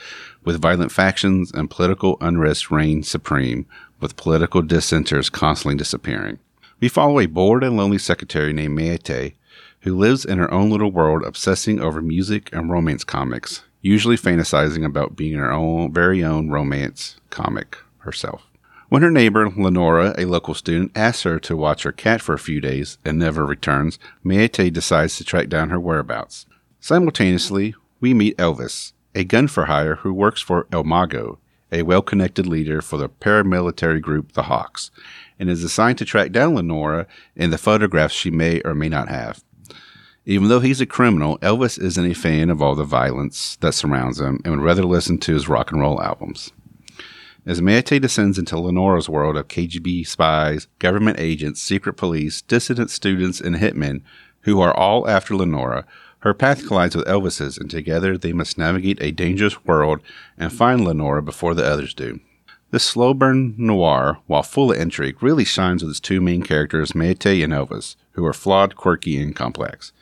with 0.44 0.62
violent 0.62 0.90
factions 0.90 1.52
and 1.52 1.68
political 1.68 2.16
unrest 2.22 2.70
reign 2.70 3.02
supreme, 3.02 3.66
with 4.00 4.16
political 4.16 4.62
dissenters 4.62 5.28
constantly 5.28 5.76
disappearing. 5.76 6.38
We 6.80 6.88
follow 6.88 7.20
a 7.20 7.26
bored 7.26 7.62
and 7.62 7.76
lonely 7.76 7.98
secretary 7.98 8.54
named 8.54 8.78
Maite, 8.78 9.34
who 9.80 9.94
lives 9.94 10.24
in 10.24 10.38
her 10.38 10.50
own 10.50 10.70
little 10.70 10.90
world 10.90 11.22
obsessing 11.22 11.80
over 11.80 12.00
music 12.00 12.48
and 12.50 12.70
romance 12.70 13.04
comics, 13.04 13.62
usually 13.82 14.16
fantasizing 14.16 14.86
about 14.86 15.16
being 15.16 15.34
her 15.34 15.52
own 15.52 15.92
very 15.92 16.24
own 16.24 16.48
romance 16.48 17.16
comic 17.28 17.76
herself. 17.98 18.46
When 18.92 19.00
her 19.00 19.10
neighbor, 19.10 19.48
Leonora, 19.48 20.14
a 20.18 20.26
local 20.26 20.52
student, 20.52 20.92
asks 20.94 21.22
her 21.22 21.40
to 21.40 21.56
watch 21.56 21.84
her 21.84 21.92
cat 21.92 22.20
for 22.20 22.34
a 22.34 22.38
few 22.38 22.60
days 22.60 22.98
and 23.06 23.18
never 23.18 23.46
returns, 23.46 23.98
Maite 24.22 24.70
decides 24.70 25.16
to 25.16 25.24
track 25.24 25.48
down 25.48 25.70
her 25.70 25.80
whereabouts. 25.80 26.44
Simultaneously, 26.78 27.74
we 28.00 28.12
meet 28.12 28.36
Elvis, 28.36 28.92
a 29.14 29.24
gun 29.24 29.48
for 29.48 29.64
hire 29.64 29.94
who 29.94 30.12
works 30.12 30.42
for 30.42 30.66
El 30.70 30.84
Mago, 30.84 31.38
a 31.72 31.84
well 31.84 32.02
connected 32.02 32.46
leader 32.46 32.82
for 32.82 32.98
the 32.98 33.08
paramilitary 33.08 33.98
group 33.98 34.32
the 34.32 34.42
Hawks, 34.42 34.90
and 35.40 35.48
is 35.48 35.64
assigned 35.64 35.96
to 35.96 36.04
track 36.04 36.30
down 36.30 36.54
Leonora 36.54 37.06
in 37.34 37.48
the 37.48 37.56
photographs 37.56 38.12
she 38.12 38.30
may 38.30 38.60
or 38.60 38.74
may 38.74 38.90
not 38.90 39.08
have. 39.08 39.42
Even 40.26 40.48
though 40.48 40.60
he's 40.60 40.82
a 40.82 40.86
criminal, 40.86 41.38
Elvis 41.38 41.80
isn't 41.80 42.10
a 42.10 42.14
fan 42.14 42.50
of 42.50 42.60
all 42.60 42.74
the 42.74 42.84
violence 42.84 43.56
that 43.62 43.72
surrounds 43.72 44.20
him 44.20 44.42
and 44.44 44.54
would 44.54 44.62
rather 44.62 44.84
listen 44.84 45.16
to 45.16 45.32
his 45.32 45.48
rock 45.48 45.72
and 45.72 45.80
roll 45.80 46.02
albums. 46.02 46.52
As 47.44 47.60
Maite 47.60 48.00
descends 48.00 48.38
into 48.38 48.56
Leonora's 48.56 49.08
world 49.08 49.36
of 49.36 49.48
KGB 49.48 50.06
spies, 50.06 50.68
government 50.78 51.18
agents, 51.18 51.60
secret 51.60 51.94
police, 51.94 52.40
dissident 52.40 52.88
students, 52.88 53.40
and 53.40 53.56
hitmen 53.56 54.02
who 54.42 54.60
are 54.60 54.76
all 54.76 55.08
after 55.08 55.34
Leonora, 55.34 55.84
her 56.20 56.34
path 56.34 56.64
collides 56.64 56.94
with 56.94 57.06
Elvis's, 57.06 57.58
and 57.58 57.68
together 57.68 58.16
they 58.16 58.32
must 58.32 58.58
navigate 58.58 59.02
a 59.02 59.10
dangerous 59.10 59.64
world 59.64 60.00
and 60.38 60.52
find 60.52 60.84
Leonora 60.84 61.20
before 61.20 61.52
the 61.52 61.64
others 61.64 61.94
do. 61.94 62.20
This 62.70 62.84
slow 62.84 63.12
burn 63.12 63.56
noir, 63.58 64.18
while 64.28 64.44
full 64.44 64.70
of 64.70 64.78
intrigue, 64.78 65.20
really 65.20 65.44
shines 65.44 65.82
with 65.82 65.90
its 65.90 66.00
two 66.00 66.20
main 66.20 66.42
characters, 66.42 66.92
Maite 66.92 67.42
and 67.42 67.52
Elvis, 67.52 67.96
who 68.12 68.24
are 68.24 68.32
flawed, 68.32 68.76
quirky, 68.76 69.20
and 69.20 69.34
complex. 69.34 69.92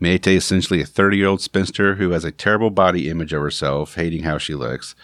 Maite 0.00 0.28
is 0.28 0.44
essentially 0.44 0.80
a 0.80 0.86
30 0.86 1.16
year 1.16 1.26
old 1.26 1.40
spinster 1.40 1.96
who 1.96 2.10
has 2.12 2.24
a 2.24 2.30
terrible 2.30 2.70
body 2.70 3.10
image 3.10 3.32
of 3.32 3.42
herself, 3.42 3.96
hating 3.96 4.22
how 4.22 4.38
she 4.38 4.54
looks. 4.54 4.94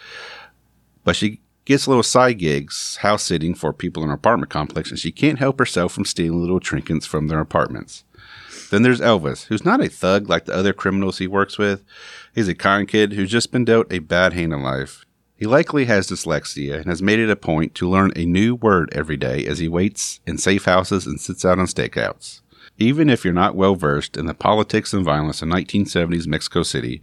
But 1.03 1.17
she 1.17 1.41
gets 1.65 1.87
little 1.87 2.03
side 2.03 2.39
gigs 2.39 2.97
house 2.97 3.23
sitting 3.23 3.55
for 3.55 3.73
people 3.73 4.03
in 4.03 4.09
her 4.09 4.15
apartment 4.15 4.51
complex, 4.51 4.89
and 4.89 4.99
she 4.99 5.11
can't 5.11 5.39
help 5.39 5.59
herself 5.59 5.91
from 5.91 6.05
stealing 6.05 6.39
little 6.39 6.59
trinkets 6.59 7.05
from 7.05 7.27
their 7.27 7.39
apartments. 7.39 8.03
Then 8.71 8.81
there's 8.81 9.01
Elvis, 9.01 9.45
who's 9.45 9.65
not 9.65 9.83
a 9.83 9.89
thug 9.89 10.29
like 10.29 10.45
the 10.45 10.55
other 10.55 10.73
criminals 10.73 11.17
he 11.17 11.27
works 11.27 11.57
with. 11.57 11.83
He's 12.33 12.47
a 12.47 12.55
kind 12.55 12.87
kid 12.87 13.13
who's 13.13 13.31
just 13.31 13.51
been 13.51 13.65
dealt 13.65 13.91
a 13.91 13.99
bad 13.99 14.33
hand 14.33 14.53
in 14.53 14.63
life. 14.63 15.05
He 15.37 15.45
likely 15.45 15.85
has 15.85 16.07
dyslexia 16.07 16.77
and 16.77 16.85
has 16.85 17.01
made 17.01 17.19
it 17.19 17.29
a 17.29 17.35
point 17.35 17.75
to 17.75 17.89
learn 17.89 18.11
a 18.15 18.25
new 18.25 18.55
word 18.55 18.89
every 18.93 19.17
day 19.17 19.45
as 19.45 19.59
he 19.59 19.67
waits 19.67 20.21
in 20.25 20.37
safe 20.37 20.65
houses 20.65 21.05
and 21.05 21.19
sits 21.19 21.43
out 21.43 21.59
on 21.59 21.65
stakeouts. 21.65 22.41
Even 22.77 23.09
if 23.09 23.23
you're 23.23 23.33
not 23.33 23.55
well 23.55 23.75
versed 23.75 24.17
in 24.17 24.25
the 24.25 24.33
politics 24.33 24.93
and 24.93 25.03
violence 25.03 25.41
of 25.41 25.49
1970s 25.49 26.27
Mexico 26.27 26.63
City, 26.63 27.01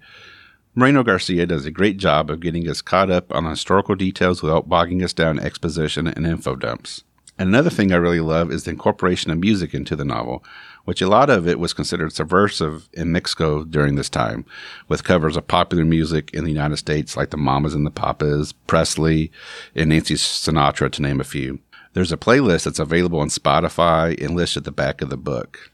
Moreno 0.75 1.03
Garcia 1.03 1.45
does 1.45 1.67
a 1.67 1.71
great 1.71 1.99
job 1.99 2.31
of 2.31 2.41
getting 2.41 2.67
us 2.67 2.81
caught 2.81 3.11
up 3.11 3.31
on 3.35 3.45
historical 3.45 3.95
details 3.95 4.43
without 4.43 4.71
bogging 4.71 5.03
us 5.03 5.13
down 5.13 5.39
exposition 5.39 6.07
and 6.07 6.27
info 6.27 6.57
dumps. 6.57 7.05
Another 7.39 7.69
thing 7.69 7.93
I 7.93 7.97
really 7.97 8.21
love 8.21 8.51
is 8.51 8.65
the 8.65 8.71
incorporation 8.71 9.31
of 9.31 9.37
music 9.37 9.75
into 9.75 9.95
the 9.95 10.05
novel, 10.07 10.43
which 10.87 11.03
a 11.03 11.09
lot 11.09 11.29
of 11.29 11.47
it 11.47 11.59
was 11.59 11.75
considered 11.75 12.15
subversive 12.15 12.89
in 12.95 13.13
Mexico 13.13 13.65
during 13.65 13.97
this 13.97 14.09
time, 14.09 14.47
with 14.89 15.05
covers 15.05 15.37
of 15.37 15.47
popular 15.47 15.85
music 15.85 16.31
in 16.33 16.45
the 16.45 16.51
United 16.51 16.79
States 16.79 17.19
like 17.19 17.29
the 17.29 17.37
Mamas 17.37 17.75
and 17.75 17.85
the 17.85 17.91
Papas, 17.91 18.53
Presley, 18.67 19.31
and 19.75 19.91
Nancy 19.91 20.15
Sinatra, 20.15 20.91
to 20.91 21.03
name 21.03 21.21
a 21.21 21.25
few. 21.25 21.59
There's 21.93 22.13
a 22.13 22.17
playlist 22.17 22.65
that's 22.65 22.79
available 22.79 23.21
on 23.21 23.29
Spotify 23.29 24.19
and 24.25 24.35
listed 24.35 24.63
at 24.63 24.65
the 24.65 24.73
back 24.73 25.03
of 25.03 25.11
the 25.11 25.19
book. 25.19 25.72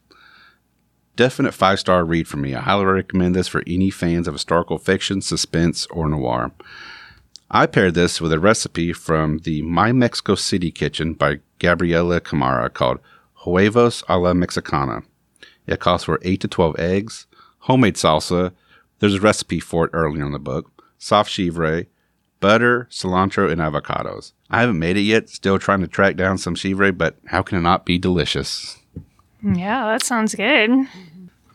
Definite 1.18 1.52
five 1.52 1.80
star 1.80 2.04
read 2.04 2.28
for 2.28 2.37
me. 2.37 2.54
I 2.54 2.60
highly 2.60 2.84
recommend 2.84 3.34
this 3.34 3.48
for 3.48 3.64
any 3.66 3.90
fans 3.90 4.28
of 4.28 4.34
historical 4.34 4.78
fiction, 4.78 5.20
suspense, 5.20 5.84
or 5.87 6.08
noir. 6.08 6.52
I 7.50 7.66
paired 7.66 7.94
this 7.94 8.20
with 8.20 8.32
a 8.32 8.38
recipe 8.38 8.92
from 8.92 9.38
the 9.38 9.62
My 9.62 9.90
Mexico 9.90 10.37
City 10.37 10.70
Kitchen 10.70 11.14
by 11.14 11.40
Gabriela 11.58 12.20
Cámara 12.20 12.72
called 12.72 13.00
Huevos 13.44 14.04
a 14.08 14.16
la 14.16 14.32
Mexicana. 14.32 15.02
It 15.66 15.80
calls 15.80 16.04
for 16.04 16.20
8 16.22 16.40
to 16.42 16.46
12 16.46 16.78
eggs, 16.78 17.26
homemade 17.62 17.96
salsa, 17.96 18.52
there's 19.00 19.14
a 19.14 19.20
recipe 19.20 19.58
for 19.58 19.87
it 19.87 19.90
earlier 19.92 20.25
in 20.25 20.30
the 20.30 20.38
book, 20.38 20.84
soft 20.98 21.32
chèvre, 21.32 21.88
butter, 22.38 22.87
cilantro, 22.92 23.50
and 23.50 23.60
avocados. 23.60 24.34
I 24.50 24.60
haven't 24.60 24.78
made 24.78 24.96
it 24.96 25.00
yet, 25.00 25.28
still 25.28 25.58
trying 25.58 25.80
to 25.80 25.88
track 25.88 26.14
down 26.14 26.38
some 26.38 26.54
chèvre, 26.54 26.96
but 26.96 27.16
how 27.26 27.42
can 27.42 27.58
it 27.58 27.62
not 27.62 27.84
be 27.84 27.98
delicious? 27.98 28.78
Yeah, 29.42 29.87
that 29.87 30.02
sounds 30.02 30.34
good. 30.34 30.70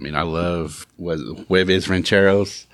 I 0.04 0.06
mean, 0.06 0.16
I 0.16 0.24
love 0.24 0.86
what 0.98 1.18
huevos 1.48 1.88
rancheros. 1.88 2.68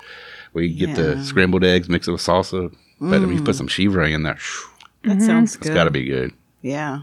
We 0.52 0.74
get 0.74 0.96
the 0.96 1.22
scrambled 1.22 1.62
eggs, 1.62 1.88
mix 1.88 2.08
it 2.08 2.10
with 2.10 2.22
salsa. 2.22 2.74
But 3.00 3.14
I 3.14 3.18
mean, 3.20 3.38
you 3.38 3.44
put 3.44 3.54
mm. 3.54 3.58
some 3.58 3.68
chèvre 3.68 4.12
in 4.12 4.24
there. 4.24 4.34
phew, 4.34 4.68
That 5.04 5.18
mm-hmm. 5.18 5.26
sounds 5.26 5.54
good. 5.54 5.68
It's 5.68 5.74
got 5.74 5.84
to 5.84 5.92
be 5.92 6.06
good. 6.06 6.32
Yeah. 6.60 7.02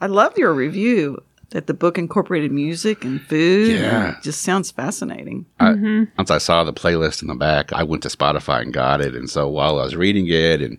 I 0.00 0.06
love 0.06 0.38
your 0.38 0.54
review 0.54 1.24
that 1.50 1.66
the 1.66 1.74
book 1.74 1.98
incorporated 1.98 2.52
music 2.52 3.04
and 3.04 3.20
food. 3.20 3.80
Yeah. 3.80 4.16
It 4.16 4.22
just 4.22 4.42
sounds 4.42 4.70
fascinating. 4.70 5.46
I, 5.58 5.70
mm-hmm. 5.70 6.04
once 6.16 6.30
I 6.30 6.38
saw 6.38 6.62
the 6.62 6.72
playlist 6.72 7.20
in 7.20 7.26
the 7.26 7.34
back, 7.34 7.72
I 7.72 7.82
went 7.82 8.04
to 8.04 8.08
Spotify 8.08 8.62
and 8.62 8.72
got 8.72 9.00
it. 9.00 9.16
And 9.16 9.28
so 9.28 9.48
while 9.48 9.80
I 9.80 9.82
was 9.82 9.96
reading 9.96 10.28
it, 10.28 10.62
and 10.62 10.78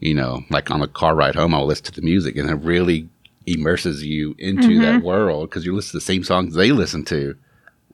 you 0.00 0.14
know, 0.14 0.42
like 0.50 0.72
on 0.72 0.80
the 0.80 0.88
car 0.88 1.14
ride 1.14 1.36
home, 1.36 1.54
I'll 1.54 1.66
listen 1.66 1.84
to 1.84 1.92
the 1.92 2.02
music, 2.02 2.36
and 2.36 2.50
it 2.50 2.54
really 2.54 3.08
immerses 3.46 4.02
you 4.02 4.34
into 4.38 4.80
that 4.80 4.96
mm-hmm. 4.96 5.06
world 5.06 5.50
because 5.50 5.64
you 5.64 5.72
listen 5.72 5.92
to 5.92 5.96
the 5.98 6.00
same 6.00 6.24
songs 6.24 6.54
they 6.54 6.72
listen 6.72 7.04
to, 7.04 7.36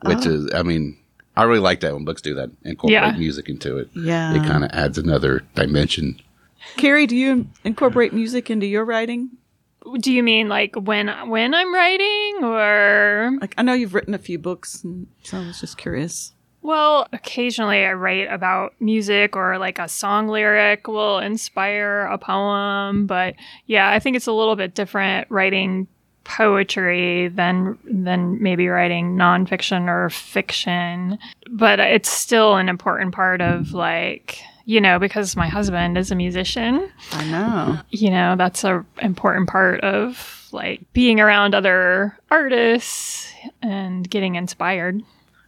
which 0.02 0.26
oh. 0.26 0.30
is, 0.30 0.54
I 0.54 0.62
mean, 0.62 0.96
I 1.36 1.44
really 1.44 1.60
like 1.60 1.80
that 1.80 1.94
when 1.94 2.04
books 2.04 2.22
do 2.22 2.34
that, 2.34 2.50
incorporate 2.64 2.92
Yeah. 2.94 3.16
music 3.16 3.48
into 3.48 3.78
it. 3.78 3.88
Yeah. 3.94 4.34
It 4.34 4.46
kind 4.46 4.64
of 4.64 4.70
adds 4.72 4.98
another 4.98 5.44
dimension. 5.54 6.20
Carrie, 6.76 7.06
do 7.06 7.16
you 7.16 7.46
incorporate 7.64 8.12
music 8.12 8.50
into 8.50 8.66
your 8.66 8.84
writing? 8.84 9.30
Do 10.00 10.12
you 10.12 10.22
mean 10.22 10.48
like 10.48 10.74
when 10.74 11.08
when 11.28 11.54
I'm 11.54 11.72
writing 11.72 12.40
or 12.42 13.38
Like 13.40 13.54
I 13.56 13.62
know 13.62 13.72
you've 13.72 13.94
written 13.94 14.12
a 14.12 14.18
few 14.18 14.38
books, 14.38 14.82
and 14.82 15.06
so 15.22 15.38
I 15.38 15.46
was 15.46 15.60
just 15.60 15.78
curious. 15.78 16.34
Well, 16.60 17.06
occasionally 17.12 17.86
I 17.86 17.92
write 17.92 18.30
about 18.30 18.74
music 18.80 19.36
or 19.36 19.56
like 19.58 19.78
a 19.78 19.88
song 19.88 20.26
lyric 20.26 20.88
will 20.88 21.18
inspire 21.20 22.02
a 22.02 22.18
poem, 22.18 23.06
but 23.06 23.36
yeah, 23.66 23.88
I 23.90 24.00
think 24.00 24.16
it's 24.16 24.26
a 24.26 24.32
little 24.32 24.56
bit 24.56 24.74
different 24.74 25.30
writing 25.30 25.86
poetry 26.28 27.28
than 27.28 27.78
than 27.84 28.40
maybe 28.42 28.68
writing 28.68 29.16
nonfiction 29.16 29.88
or 29.88 30.10
fiction. 30.10 31.18
But 31.50 31.80
it's 31.80 32.10
still 32.10 32.56
an 32.56 32.68
important 32.68 33.14
part 33.14 33.40
of 33.40 33.72
like 33.72 34.38
you 34.66 34.80
know 34.80 34.98
because 34.98 35.34
my 35.36 35.48
husband 35.48 35.96
is 35.96 36.10
a 36.10 36.14
musician 36.14 36.90
I 37.12 37.24
know. 37.24 37.78
you 37.90 38.10
know 38.10 38.36
that's 38.36 38.62
a 38.64 38.84
important 39.00 39.48
part 39.48 39.80
of 39.80 40.46
like 40.52 40.80
being 40.92 41.18
around 41.20 41.54
other 41.54 42.16
artists 42.30 43.32
and 43.62 44.08
getting 44.08 44.34
inspired 44.34 45.02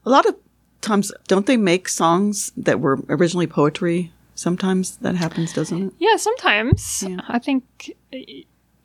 A 0.07 0.11
lot 0.11 0.25
of 0.27 0.35
times, 0.81 1.13
don't 1.29 1.45
they 1.47 1.59
make 1.59 1.89
songs 1.89 2.53
that 2.57 2.81
were 2.81 2.99
originally 3.11 3.47
poetry? 3.47 4.13
Sometimes 4.35 4.97
that 5.05 5.15
happens, 5.17 5.53
doesn't 5.53 5.89
it? 5.89 5.93
Yeah, 5.99 6.17
sometimes. 6.17 7.05
Yeah. 7.07 7.21
I 7.29 7.39
think 7.39 7.95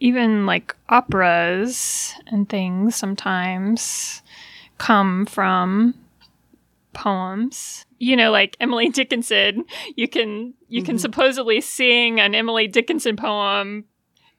even 0.06 0.46
like 0.46 0.76
operas 0.90 2.14
and 2.28 2.48
things 2.48 2.96
sometimes 2.96 4.22
come 4.78 5.26
from 5.26 5.96
poems. 6.94 7.88
You 7.98 8.16
know, 8.16 8.30
like 8.30 8.56
Emily 8.60 8.90
Dickinson, 8.90 9.66
you 9.96 10.08
can 10.08 10.54
you 10.70 10.84
can 10.84 10.96
mm-hmm. 10.96 11.02
supposedly 11.02 11.60
sing 11.60 12.20
an 12.20 12.36
Emily 12.36 12.68
Dickinson 12.68 13.16
poem 13.16 13.86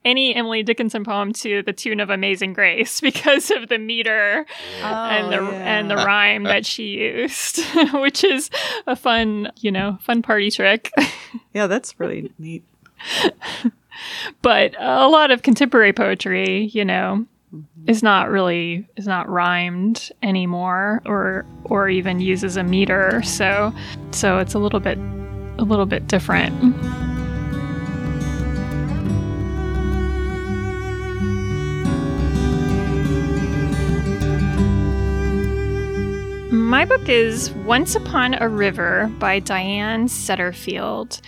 any 0.04 0.32
Emily 0.36 0.62
Dickinson 0.62 1.02
poem 1.02 1.32
to 1.32 1.64
the 1.64 1.72
tune 1.72 1.98
of 1.98 2.10
Amazing 2.10 2.52
Grace 2.52 3.00
because 3.08 3.50
of 3.50 3.68
the 3.68 3.78
meter 3.78 4.46
and 4.80 5.32
the 5.32 5.40
Oh, 5.40 5.50
and 5.50 5.90
the 5.90 5.96
rhyme 5.96 6.44
that 6.44 6.64
she 6.64 6.98
used, 6.98 7.58
which 7.92 8.22
is 8.22 8.50
a 8.86 8.94
fun, 8.94 9.50
you 9.56 9.72
know, 9.72 9.98
fun 10.00 10.22
party 10.22 10.52
trick. 10.52 10.92
yeah, 11.52 11.66
that's 11.66 11.98
really 11.98 12.32
neat. 12.38 12.62
but 14.42 14.74
a 14.78 15.08
lot 15.08 15.30
of 15.30 15.42
contemporary 15.42 15.92
poetry 15.92 16.64
you 16.66 16.84
know 16.84 17.24
mm-hmm. 17.54 17.88
is 17.88 18.02
not 18.02 18.30
really 18.30 18.86
is 18.96 19.06
not 19.06 19.28
rhymed 19.28 20.10
anymore 20.22 21.02
or 21.06 21.44
or 21.64 21.88
even 21.88 22.20
uses 22.20 22.56
a 22.56 22.62
meter. 22.62 23.22
So 23.22 23.72
so 24.10 24.38
it's 24.38 24.54
a 24.54 24.58
little 24.58 24.80
bit 24.80 24.98
a 25.58 25.64
little 25.64 25.86
bit 25.86 26.06
different. 26.06 26.54
My 36.52 36.84
book 36.84 37.08
is 37.08 37.50
Once 37.52 37.94
Upon 37.94 38.34
a 38.34 38.48
River 38.48 39.10
by 39.18 39.38
Diane 39.38 40.08
Setterfield 40.08 41.20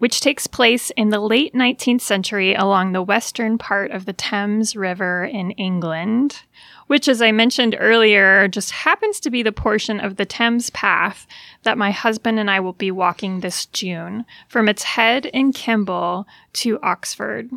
which 0.00 0.22
takes 0.22 0.46
place 0.46 0.88
in 0.96 1.10
the 1.10 1.20
late 1.20 1.52
19th 1.52 2.00
century 2.00 2.54
along 2.54 2.92
the 2.92 3.02
western 3.02 3.58
part 3.58 3.90
of 3.90 4.06
the 4.06 4.14
Thames 4.14 4.74
River 4.74 5.26
in 5.26 5.50
England, 5.52 6.40
which, 6.86 7.06
as 7.06 7.20
I 7.20 7.32
mentioned 7.32 7.76
earlier, 7.78 8.48
just 8.48 8.70
happens 8.70 9.20
to 9.20 9.30
be 9.30 9.42
the 9.42 9.52
portion 9.52 10.00
of 10.00 10.16
the 10.16 10.24
Thames 10.24 10.70
path 10.70 11.26
that 11.64 11.76
my 11.76 11.90
husband 11.90 12.38
and 12.38 12.50
I 12.50 12.60
will 12.60 12.72
be 12.72 12.90
walking 12.90 13.40
this 13.40 13.66
June 13.66 14.24
from 14.48 14.70
its 14.70 14.84
head 14.84 15.26
in 15.26 15.52
Kemble 15.52 16.26
to 16.54 16.80
Oxford. 16.82 17.50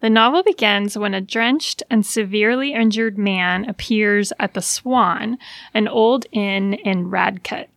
The 0.00 0.10
novel 0.10 0.42
begins 0.42 0.98
when 0.98 1.14
a 1.14 1.22
drenched 1.22 1.82
and 1.88 2.04
severely 2.04 2.74
injured 2.74 3.16
man 3.16 3.66
appears 3.66 4.34
at 4.38 4.52
the 4.52 4.60
Swan, 4.60 5.38
an 5.72 5.88
old 5.88 6.26
inn 6.30 6.74
in 6.74 7.10
Radcot. 7.10 7.68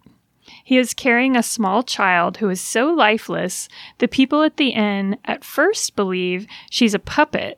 He 0.70 0.78
is 0.78 0.94
carrying 0.94 1.36
a 1.36 1.42
small 1.42 1.82
child 1.82 2.38
who 2.38 2.50
is 2.52 2.62
so 2.62 2.94
lifeless, 2.94 3.70
the 3.98 4.08
people 4.08 4.44
at 4.44 4.58
the 4.58 4.70
inn 4.70 5.18
at 5.26 5.44
first 5.44 5.96
believe 5.96 6.46
she's 6.70 6.94
a 6.94 7.00
puppet. 7.00 7.58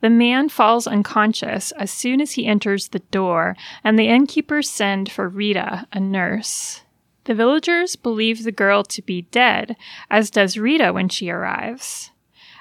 The 0.00 0.10
man 0.10 0.48
falls 0.48 0.86
unconscious 0.86 1.72
as 1.72 1.90
soon 1.90 2.20
as 2.20 2.34
he 2.34 2.46
enters 2.46 2.86
the 2.86 3.00
door, 3.00 3.56
and 3.82 3.98
the 3.98 4.06
innkeepers 4.06 4.70
send 4.70 5.10
for 5.10 5.28
Rita, 5.28 5.88
a 5.92 5.98
nurse. 5.98 6.82
The 7.24 7.34
villagers 7.34 7.96
believe 7.96 8.44
the 8.44 8.52
girl 8.52 8.84
to 8.84 9.02
be 9.02 9.22
dead, 9.22 9.74
as 10.08 10.30
does 10.30 10.56
Rita 10.56 10.92
when 10.92 11.08
she 11.08 11.30
arrives. 11.30 12.12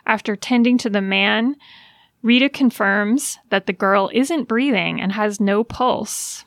After 0.03 0.35
tending 0.35 0.79
to 0.79 0.89
the 0.89 0.99
man, 0.99 1.57
Rita 2.23 2.49
confirms 2.49 3.37
that 3.49 3.67
the 3.67 3.73
girl 3.73 4.09
isn't 4.15 4.47
breathing 4.47 4.99
and 4.99 5.11
has 5.11 5.39
no 5.39 5.63
pulse. 5.63 6.43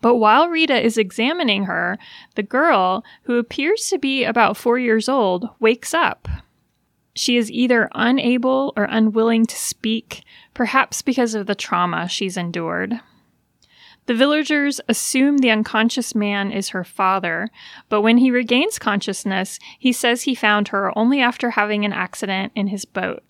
But 0.00 0.16
while 0.16 0.48
Rita 0.48 0.80
is 0.80 0.98
examining 0.98 1.64
her, 1.64 1.98
the 2.34 2.42
girl, 2.42 3.04
who 3.22 3.38
appears 3.38 3.88
to 3.88 3.98
be 3.98 4.24
about 4.24 4.56
four 4.56 4.78
years 4.78 5.08
old, 5.08 5.48
wakes 5.58 5.94
up. 5.94 6.28
She 7.14 7.36
is 7.38 7.50
either 7.50 7.88
unable 7.94 8.74
or 8.76 8.84
unwilling 8.84 9.46
to 9.46 9.56
speak, 9.56 10.22
perhaps 10.52 11.00
because 11.00 11.34
of 11.34 11.46
the 11.46 11.54
trauma 11.54 12.08
she's 12.08 12.36
endured. 12.36 13.00
The 14.04 14.14
villagers 14.14 14.80
assume 14.88 15.38
the 15.38 15.50
unconscious 15.50 16.14
man 16.14 16.52
is 16.52 16.68
her 16.68 16.84
father, 16.84 17.50
but 17.88 18.02
when 18.02 18.18
he 18.18 18.30
regains 18.30 18.78
consciousness, 18.78 19.58
he 19.78 19.92
says 19.92 20.22
he 20.22 20.34
found 20.34 20.68
her 20.68 20.96
only 20.96 21.20
after 21.20 21.50
having 21.50 21.84
an 21.84 21.92
accident 21.92 22.52
in 22.54 22.68
his 22.68 22.84
boat. 22.84 23.24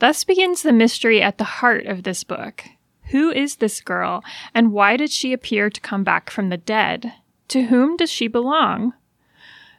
Thus 0.00 0.24
begins 0.24 0.62
the 0.62 0.72
mystery 0.72 1.22
at 1.22 1.38
the 1.38 1.44
heart 1.44 1.86
of 1.86 2.02
this 2.02 2.24
book. 2.24 2.64
Who 3.08 3.30
is 3.30 3.56
this 3.56 3.80
girl, 3.80 4.24
and 4.54 4.72
why 4.72 4.96
did 4.96 5.10
she 5.10 5.32
appear 5.32 5.70
to 5.70 5.80
come 5.80 6.04
back 6.04 6.30
from 6.30 6.48
the 6.48 6.56
dead? 6.56 7.12
To 7.48 7.64
whom 7.64 7.96
does 7.96 8.10
she 8.10 8.28
belong? 8.28 8.94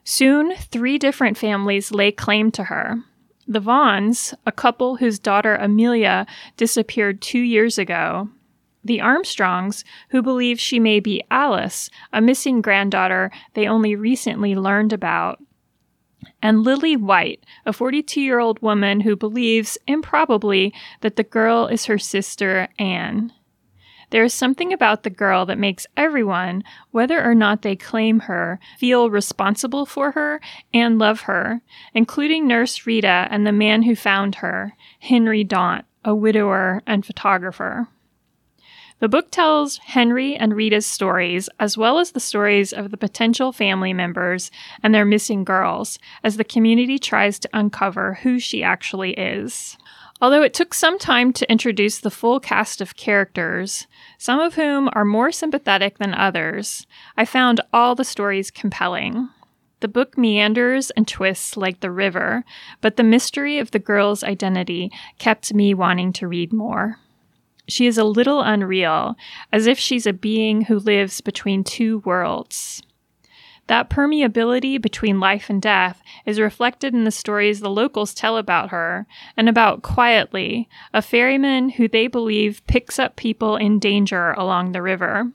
Soon, 0.03 0.55
three 0.55 0.99
different 0.99 1.37
families 1.37 1.91
lay 1.91 2.11
claim 2.11 2.51
to 2.51 2.65
her. 2.65 3.03
The 3.47 3.59
Vaughans, 3.59 4.33
a 4.45 4.51
couple 4.51 4.97
whose 4.97 5.19
daughter 5.19 5.55
Amelia 5.55 6.25
disappeared 6.57 7.21
two 7.21 7.39
years 7.39 7.77
ago. 7.77 8.29
The 8.83 9.01
Armstrongs, 9.01 9.83
who 10.09 10.21
believe 10.21 10.59
she 10.59 10.79
may 10.79 10.99
be 10.99 11.23
Alice, 11.31 11.89
a 12.13 12.21
missing 12.21 12.61
granddaughter 12.61 13.31
they 13.55 13.67
only 13.67 13.95
recently 13.95 14.55
learned 14.55 14.93
about 14.93 15.41
and 16.41 16.63
Lily 16.63 16.95
White, 16.95 17.43
a 17.65 17.73
42 17.73 18.21
year 18.21 18.39
old 18.39 18.61
woman 18.61 19.01
who 19.01 19.15
believes, 19.15 19.77
improbably, 19.87 20.73
that 21.01 21.15
the 21.15 21.23
girl 21.23 21.67
is 21.67 21.85
her 21.85 21.97
sister 21.97 22.67
Anne. 22.79 23.31
There 24.11 24.23
is 24.23 24.33
something 24.33 24.71
about 24.71 25.03
the 25.03 25.09
girl 25.09 25.45
that 25.45 25.57
makes 25.57 25.87
everyone, 25.97 26.63
whether 26.91 27.23
or 27.23 27.35
not 27.35 27.63
they 27.63 27.75
claim 27.75 28.21
her, 28.21 28.59
feel 28.77 29.09
responsible 29.09 29.85
for 29.85 30.11
her 30.11 30.39
and 30.73 30.99
love 30.99 31.21
her, 31.21 31.61
including 31.93 32.47
Nurse 32.47 32.85
Rita 32.85 33.27
and 33.29 33.45
the 33.45 33.51
man 33.51 33.83
who 33.83 33.95
found 33.95 34.35
her, 34.35 34.73
Henry 34.99 35.43
Daunt, 35.43 35.85
a 36.03 36.15
widower 36.15 36.81
and 36.85 37.05
photographer. 37.05 37.87
The 38.99 39.09
book 39.09 39.29
tells 39.29 39.77
Henry 39.79 40.37
and 40.37 40.55
Rita's 40.55 40.85
stories, 40.85 41.49
as 41.59 41.77
well 41.77 41.99
as 41.99 42.11
the 42.11 42.21
stories 42.21 42.71
of 42.71 42.91
the 42.91 42.97
potential 42.97 43.51
family 43.51 43.91
members 43.91 44.51
and 44.81 44.95
their 44.95 45.03
missing 45.03 45.43
girls, 45.43 45.99
as 46.23 46.37
the 46.37 46.45
community 46.45 46.97
tries 46.97 47.37
to 47.39 47.49
uncover 47.51 48.13
who 48.23 48.39
she 48.39 48.63
actually 48.63 49.11
is. 49.11 49.77
Although 50.21 50.43
it 50.43 50.53
took 50.53 50.73
some 50.73 50.97
time 50.97 51.33
to 51.33 51.51
introduce 51.51 51.99
the 51.99 52.09
full 52.09 52.39
cast 52.39 52.79
of 52.79 52.95
characters, 52.95 53.85
some 54.17 54.39
of 54.39 54.55
whom 54.55 54.89
are 54.93 55.03
more 55.03 55.31
sympathetic 55.31 55.97
than 55.97 56.13
others, 56.13 56.87
I 57.17 57.25
found 57.25 57.59
all 57.73 57.95
the 57.95 58.05
stories 58.05 58.49
compelling. 58.49 59.29
The 59.81 59.89
book 59.89 60.17
meanders 60.17 60.89
and 60.91 61.05
twists 61.05 61.57
like 61.57 61.81
the 61.81 61.91
river, 61.91 62.45
but 62.79 62.95
the 62.95 63.03
mystery 63.03 63.59
of 63.59 63.71
the 63.71 63.79
girl's 63.79 64.23
identity 64.23 64.89
kept 65.19 65.53
me 65.53 65.73
wanting 65.73 66.13
to 66.13 66.29
read 66.29 66.53
more. 66.53 66.97
She 67.67 67.87
is 67.87 67.97
a 67.97 68.03
little 68.03 68.41
unreal, 68.41 69.15
as 69.51 69.67
if 69.67 69.79
she's 69.79 70.05
a 70.05 70.13
being 70.13 70.65
who 70.65 70.77
lives 70.77 71.21
between 71.21 71.63
two 71.63 71.99
worlds. 71.99 72.83
That 73.67 73.89
permeability 73.89 74.79
between 74.79 75.19
life 75.19 75.49
and 75.49 75.59
death 75.59 76.03
is 76.25 76.39
reflected 76.39 76.93
in 76.93 77.03
the 77.03 77.11
stories 77.11 77.59
the 77.59 77.69
locals 77.69 78.13
tell 78.13 78.37
about 78.37 78.69
her, 78.69 79.07
and 79.35 79.49
about 79.49 79.81
Quietly, 79.81 80.69
a 80.93 81.01
ferryman 81.01 81.69
who 81.69 81.87
they 81.87 82.05
believe 82.05 82.65
picks 82.67 82.99
up 82.99 83.15
people 83.15 83.55
in 83.55 83.79
danger 83.79 84.33
along 84.33 84.71
the 84.71 84.83
river. 84.83 85.31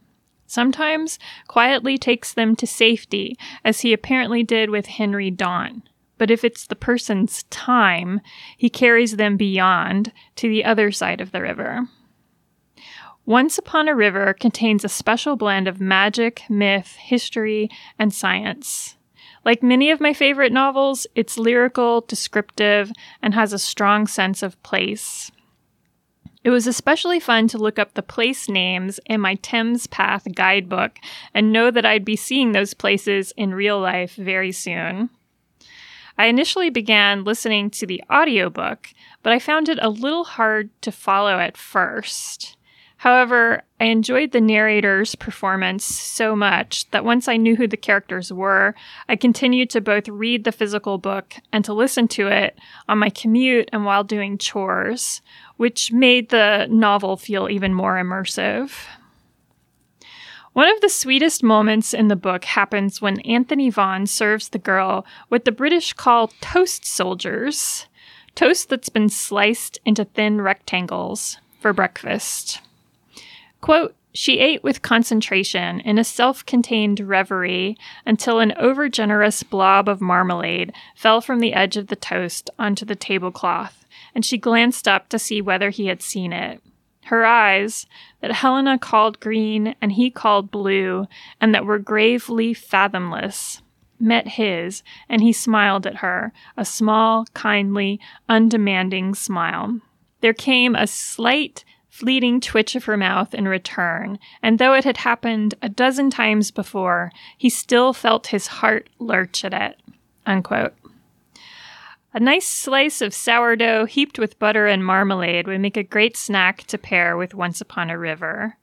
Sometimes 0.46 1.18
Quietly 1.48 1.98
takes 1.98 2.32
them 2.32 2.54
to 2.56 2.66
safety, 2.66 3.36
as 3.64 3.80
he 3.80 3.92
apparently 3.92 4.44
did 4.44 4.70
with 4.70 4.86
Henry 4.86 5.32
Daunt. 5.32 5.88
But 6.16 6.30
if 6.30 6.44
it's 6.44 6.66
the 6.66 6.76
person's 6.76 7.44
time, 7.44 8.20
he 8.56 8.70
carries 8.70 9.16
them 9.16 9.36
beyond 9.36 10.12
to 10.36 10.48
the 10.48 10.64
other 10.64 10.92
side 10.92 11.20
of 11.20 11.32
the 11.32 11.42
river. 11.42 11.88
Once 13.26 13.58
Upon 13.58 13.86
a 13.86 13.94
River 13.94 14.34
contains 14.34 14.84
a 14.84 14.88
special 14.88 15.36
blend 15.36 15.68
of 15.68 15.80
magic, 15.80 16.42
myth, 16.48 16.96
history, 16.96 17.68
and 17.98 18.12
science. 18.12 18.96
Like 19.44 19.62
many 19.62 19.90
of 19.90 20.00
my 20.00 20.12
favorite 20.12 20.52
novels, 20.52 21.06
it's 21.14 21.38
lyrical, 21.38 22.02
descriptive, 22.02 22.92
and 23.22 23.34
has 23.34 23.52
a 23.52 23.58
strong 23.58 24.06
sense 24.06 24.42
of 24.42 24.60
place. 24.62 25.30
It 26.42 26.50
was 26.50 26.66
especially 26.66 27.20
fun 27.20 27.48
to 27.48 27.58
look 27.58 27.78
up 27.78 27.92
the 27.92 28.02
place 28.02 28.48
names 28.48 28.98
in 29.04 29.20
my 29.20 29.34
Thames 29.36 29.86
Path 29.86 30.26
guidebook 30.34 30.98
and 31.34 31.52
know 31.52 31.70
that 31.70 31.84
I'd 31.84 32.04
be 32.04 32.16
seeing 32.16 32.52
those 32.52 32.72
places 32.72 33.32
in 33.36 33.54
real 33.54 33.78
life 33.78 34.14
very 34.14 34.52
soon. 34.52 35.10
I 36.16 36.26
initially 36.26 36.70
began 36.70 37.24
listening 37.24 37.70
to 37.70 37.86
the 37.86 38.02
audiobook, 38.10 38.88
but 39.22 39.32
I 39.32 39.38
found 39.38 39.68
it 39.68 39.78
a 39.80 39.90
little 39.90 40.24
hard 40.24 40.70
to 40.82 40.92
follow 40.92 41.38
at 41.38 41.56
first. 41.56 42.56
However, 43.00 43.62
I 43.80 43.86
enjoyed 43.86 44.32
the 44.32 44.42
narrator's 44.42 45.14
performance 45.14 45.86
so 45.86 46.36
much 46.36 46.86
that 46.90 47.02
once 47.02 47.28
I 47.28 47.38
knew 47.38 47.56
who 47.56 47.66
the 47.66 47.78
characters 47.78 48.30
were, 48.30 48.74
I 49.08 49.16
continued 49.16 49.70
to 49.70 49.80
both 49.80 50.06
read 50.06 50.44
the 50.44 50.52
physical 50.52 50.98
book 50.98 51.36
and 51.50 51.64
to 51.64 51.72
listen 51.72 52.08
to 52.08 52.28
it 52.28 52.58
on 52.90 52.98
my 52.98 53.08
commute 53.08 53.70
and 53.72 53.86
while 53.86 54.04
doing 54.04 54.36
chores, 54.36 55.22
which 55.56 55.90
made 55.92 56.28
the 56.28 56.66
novel 56.68 57.16
feel 57.16 57.48
even 57.48 57.72
more 57.72 57.94
immersive. 57.94 58.84
One 60.52 60.68
of 60.68 60.82
the 60.82 60.90
sweetest 60.90 61.42
moments 61.42 61.94
in 61.94 62.08
the 62.08 62.16
book 62.16 62.44
happens 62.44 63.00
when 63.00 63.20
Anthony 63.20 63.70
Vaughan 63.70 64.06
serves 64.08 64.50
the 64.50 64.58
girl 64.58 65.06
what 65.28 65.46
the 65.46 65.52
British 65.52 65.94
call 65.94 66.32
toast 66.42 66.84
soldiers, 66.84 67.86
toast 68.34 68.68
that's 68.68 68.90
been 68.90 69.08
sliced 69.08 69.78
into 69.86 70.04
thin 70.04 70.42
rectangles, 70.42 71.38
for 71.60 71.72
breakfast. 71.72 72.60
Quote, 73.60 73.94
she 74.12 74.38
ate 74.38 74.64
with 74.64 74.82
concentration 74.82 75.80
in 75.80 75.98
a 75.98 76.04
self 76.04 76.44
contained 76.44 77.00
reverie 77.00 77.76
until 78.04 78.40
an 78.40 78.52
overgenerous 78.60 79.48
blob 79.48 79.88
of 79.88 80.00
marmalade 80.00 80.72
fell 80.96 81.20
from 81.20 81.38
the 81.38 81.52
edge 81.52 81.76
of 81.76 81.86
the 81.86 81.96
toast 81.96 82.50
onto 82.58 82.84
the 82.84 82.96
tablecloth, 82.96 83.86
and 84.14 84.24
she 84.24 84.36
glanced 84.36 84.88
up 84.88 85.08
to 85.08 85.18
see 85.18 85.40
whether 85.40 85.70
he 85.70 85.86
had 85.86 86.02
seen 86.02 86.32
it. 86.32 86.60
Her 87.04 87.24
eyes, 87.24 87.86
that 88.20 88.32
Helena 88.32 88.78
called 88.78 89.20
green 89.20 89.74
and 89.80 89.92
he 89.92 90.10
called 90.10 90.50
blue, 90.50 91.06
and 91.40 91.54
that 91.54 91.64
were 91.64 91.78
gravely 91.78 92.52
fathomless, 92.52 93.62
met 93.98 94.28
his, 94.28 94.82
and 95.08 95.22
he 95.22 95.32
smiled 95.32 95.86
at 95.86 95.96
her, 95.96 96.32
a 96.56 96.64
small, 96.64 97.26
kindly, 97.34 98.00
undemanding 98.28 99.14
smile. 99.14 99.80
There 100.20 100.34
came 100.34 100.74
a 100.74 100.86
slight, 100.86 101.64
fleeting 101.90 102.40
twitch 102.40 102.74
of 102.74 102.84
her 102.84 102.96
mouth 102.96 103.34
in 103.34 103.46
return, 103.46 104.18
and 104.42 104.58
though 104.58 104.72
it 104.72 104.84
had 104.84 104.98
happened 104.98 105.54
a 105.60 105.68
dozen 105.68 106.08
times 106.08 106.50
before, 106.50 107.12
he 107.36 107.50
still 107.50 107.92
felt 107.92 108.28
his 108.28 108.46
heart 108.46 108.88
lurch 108.98 109.44
at 109.44 109.52
it. 109.52 109.76
Unquote. 110.24 110.74
A 112.12 112.18
nice 112.18 112.46
slice 112.46 113.00
of 113.00 113.14
sourdough 113.14 113.84
heaped 113.84 114.18
with 114.18 114.38
butter 114.38 114.66
and 114.66 114.84
marmalade 114.84 115.46
would 115.46 115.60
make 115.60 115.76
a 115.76 115.82
great 115.84 116.16
snack 116.16 116.64
to 116.64 116.78
pair 116.78 117.16
with 117.16 117.34
Once 117.34 117.60
Upon 117.60 117.90
a 117.90 117.98
River. 117.98 118.56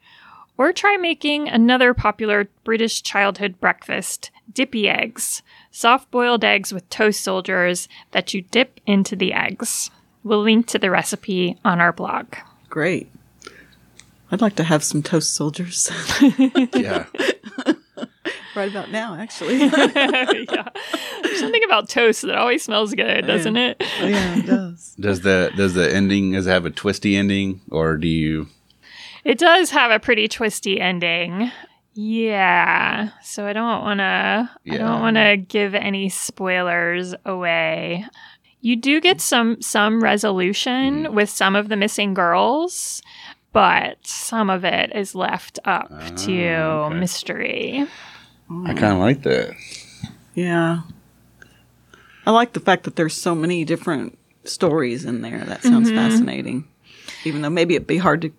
Or 0.58 0.74
try 0.74 0.98
making 0.98 1.48
another 1.48 1.94
popular 1.94 2.50
British 2.64 3.04
childhood 3.04 3.60
breakfast, 3.60 4.32
dippy 4.52 4.90
eggs, 4.90 5.44
soft 5.72 6.10
boiled 6.12 6.44
eggs 6.44 6.74
with 6.74 6.90
toast 6.90 7.22
soldiers 7.22 7.88
that 8.12 8.34
you 8.34 8.42
dip 8.42 8.82
into 8.86 9.16
the 9.16 9.34
eggs. 9.34 9.92
We'll 10.24 10.42
link 10.42 10.68
to 10.68 10.80
the 10.80 10.92
recipe 10.92 11.58
on 11.64 11.80
our 11.80 11.94
blog. 11.94 12.34
Great. 12.70 13.10
I'd 14.32 14.42
like 14.42 14.56
to 14.58 14.64
have 14.64 14.84
some 14.84 15.02
toast 15.02 15.34
soldiers 15.34 15.90
Yeah. 16.74 17.06
right 18.58 18.70
about 18.70 18.92
now, 18.92 19.16
actually. 19.16 19.58
yeah. 19.60 20.68
There's 21.24 21.40
something 21.40 21.64
about 21.64 21.88
toast 21.88 22.24
that 22.24 22.36
always 22.36 22.64
smells 22.64 22.94
good, 22.94 23.26
doesn't 23.26 23.56
it? 23.56 23.78
Oh, 24.02 24.08
yeah, 24.08 24.38
it 24.38 24.46
does. 24.46 24.96
Does 25.00 25.22
the 25.22 25.52
does 25.56 25.76
the 25.76 25.94
ending 25.94 26.34
does 26.34 26.48
it 26.48 26.52
have 26.52 26.66
a 26.66 26.72
twisty 26.72 27.16
ending 27.16 27.62
or 27.72 27.98
do 27.98 28.08
you 28.08 28.48
It 29.24 29.38
does 29.38 29.70
have 29.72 29.92
a 29.92 30.00
pretty 30.00 30.28
twisty 30.28 30.82
ending. 30.82 31.52
Yeah. 31.94 33.10
So 33.24 33.46
I 33.46 33.54
don't 33.54 33.82
want 33.82 34.00
to 34.00 34.50
I 34.72 34.78
don't 34.78 35.02
want 35.02 35.18
to 35.18 35.38
give 35.38 35.74
any 35.74 36.10
spoilers 36.10 37.16
away. 37.26 38.06
You 38.62 38.76
do 38.76 39.00
get 39.00 39.22
some 39.22 39.62
some 39.62 40.04
resolution 40.04 41.04
mm-hmm. 41.04 41.16
with 41.16 41.30
some 41.30 41.56
of 41.56 41.70
the 41.70 41.78
missing 41.78 42.14
girls, 42.14 43.02
but 43.58 43.98
some 44.06 44.52
of 44.52 44.64
it 44.64 44.96
is 44.96 45.16
left 45.16 45.58
up 45.66 45.88
ah, 45.90 46.10
to 46.16 46.46
okay. 46.46 46.96
mystery. 46.96 47.88
I 48.52 48.74
kind 48.76 48.94
of 48.94 49.00
like 49.00 49.24
that. 49.24 49.56
Yeah. 50.36 50.82
I 52.28 52.30
like 52.30 52.54
the 52.54 52.60
fact 52.60 52.84
that 52.84 52.96
there's 52.96 53.16
so 53.16 53.34
many 53.34 53.66
different 53.66 54.16
stories 54.44 55.06
in 55.06 55.24
there. 55.24 55.44
That 55.44 55.64
sounds 55.64 55.90
mm-hmm. 55.90 55.98
fascinating. 55.98 56.68
Even 57.26 57.42
though 57.42 57.50
maybe 57.50 57.74
it'd 57.74 57.88
be 57.88 57.98
hard 57.98 58.22
to, 58.22 58.32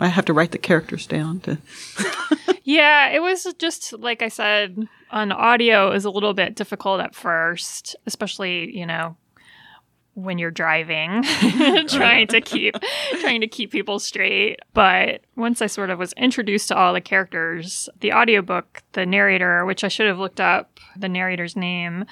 I 0.00 0.06
have 0.06 0.24
to 0.24 0.32
write 0.32 0.52
the 0.52 0.58
characters 0.58 1.06
down 1.06 1.40
to. 1.40 1.58
Yeah, 2.66 3.10
it 3.10 3.20
was 3.20 3.46
just 3.58 3.92
like 3.92 4.22
I 4.22 4.28
said 4.28 4.88
on 5.10 5.32
audio, 5.32 5.90
it 5.90 5.92
was 5.92 6.06
a 6.06 6.10
little 6.10 6.32
bit 6.32 6.54
difficult 6.54 7.02
at 7.02 7.14
first, 7.14 7.94
especially, 8.06 8.74
you 8.74 8.86
know, 8.86 9.18
when 10.14 10.38
you're 10.38 10.50
driving, 10.50 11.22
trying 11.88 12.28
to 12.28 12.40
keep 12.40 12.76
trying 13.20 13.40
to 13.40 13.46
keep 13.46 13.70
people 13.70 13.98
straight. 13.98 14.60
But 14.72 15.22
once 15.36 15.60
I 15.60 15.66
sort 15.66 15.90
of 15.90 15.98
was 15.98 16.12
introduced 16.14 16.68
to 16.68 16.76
all 16.76 16.94
the 16.94 17.00
characters, 17.00 17.88
the 18.00 18.12
audiobook, 18.12 18.82
the 18.92 19.06
narrator, 19.06 19.64
which 19.64 19.84
I 19.84 19.88
should 19.88 20.06
have 20.06 20.18
looked 20.18 20.40
up 20.40 20.78
the 20.96 21.08
narrator's 21.08 21.56
name, 21.56 22.04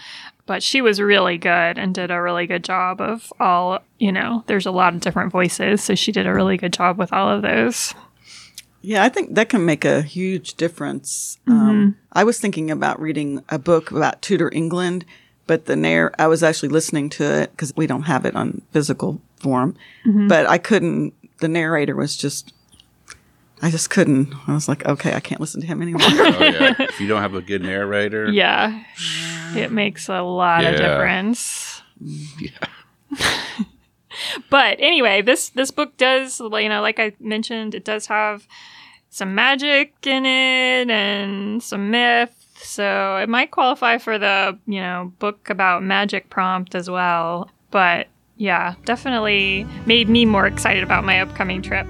but 0.46 0.62
she 0.62 0.80
was 0.80 1.00
really 1.00 1.38
good 1.38 1.78
and 1.78 1.94
did 1.94 2.10
a 2.10 2.20
really 2.20 2.46
good 2.46 2.64
job 2.64 3.00
of 3.00 3.32
all, 3.38 3.78
you 3.98 4.12
know, 4.12 4.42
there's 4.46 4.66
a 4.66 4.72
lot 4.72 4.94
of 4.94 5.00
different 5.00 5.32
voices, 5.32 5.82
so 5.82 5.94
she 5.94 6.12
did 6.12 6.26
a 6.26 6.34
really 6.34 6.56
good 6.56 6.72
job 6.72 6.98
with 6.98 7.12
all 7.12 7.28
of 7.28 7.42
those. 7.42 7.94
Yeah, 8.82 9.04
I 9.04 9.08
think 9.08 9.36
that 9.36 9.48
can 9.48 9.64
make 9.64 9.84
a 9.84 10.02
huge 10.02 10.54
difference. 10.54 11.38
Um, 11.46 11.96
I 12.12 12.24
was 12.24 12.40
thinking 12.40 12.68
about 12.68 13.00
reading 13.00 13.44
a 13.48 13.58
book 13.58 13.92
about 13.92 14.20
Tudor 14.22 14.50
England, 14.52 15.04
but 15.52 15.66
the 15.66 15.76
narr- 15.76 16.14
I 16.18 16.28
was 16.28 16.42
actually 16.42 16.70
listening 16.70 17.10
to 17.10 17.24
it 17.24 17.50
because 17.50 17.76
we 17.76 17.86
don't 17.86 18.04
have 18.04 18.24
it 18.24 18.34
on 18.34 18.62
physical 18.70 19.20
form, 19.36 19.76
mm-hmm. 20.06 20.26
but 20.26 20.46
I 20.48 20.56
couldn't. 20.56 21.12
The 21.40 21.48
narrator 21.48 21.94
was 21.94 22.16
just. 22.16 22.54
I 23.60 23.70
just 23.70 23.90
couldn't. 23.90 24.32
I 24.48 24.54
was 24.54 24.66
like, 24.66 24.86
okay, 24.86 25.12
I 25.12 25.20
can't 25.20 25.42
listen 25.42 25.60
to 25.60 25.66
him 25.66 25.82
anymore. 25.86 26.00
Oh 26.04 26.38
yeah. 26.40 26.74
if 26.78 26.98
you 26.98 27.06
don't 27.06 27.20
have 27.20 27.34
a 27.34 27.42
good 27.42 27.60
narrator, 27.60 28.30
Yeah. 28.30 28.82
It 29.54 29.70
makes 29.70 30.08
a 30.08 30.22
lot 30.22 30.64
of 30.64 30.76
difference. 30.76 31.82
Yeah. 32.00 32.48
But 34.50 34.76
anyway, 34.78 35.22
this 35.22 35.48
this 35.48 35.70
book 35.70 35.96
does, 35.96 36.38
you 36.38 36.68
know, 36.68 36.82
like 36.82 37.00
I 37.00 37.12
mentioned, 37.18 37.74
it 37.74 37.82
does 37.82 38.06
have 38.06 38.46
some 39.08 39.34
magic 39.34 39.94
in 40.06 40.26
it 40.26 40.90
and 40.90 41.62
some 41.62 41.90
myth. 41.90 42.41
So 42.62 43.16
it 43.16 43.28
might 43.28 43.50
qualify 43.50 43.98
for 43.98 44.18
the, 44.18 44.58
you 44.66 44.80
know, 44.80 45.12
book 45.18 45.50
about 45.50 45.82
magic 45.82 46.30
prompt 46.30 46.74
as 46.74 46.88
well. 46.88 47.50
But 47.70 48.08
yeah, 48.36 48.74
definitely 48.84 49.66
made 49.86 50.08
me 50.08 50.24
more 50.24 50.46
excited 50.46 50.82
about 50.82 51.04
my 51.04 51.20
upcoming 51.20 51.62
trip. 51.62 51.86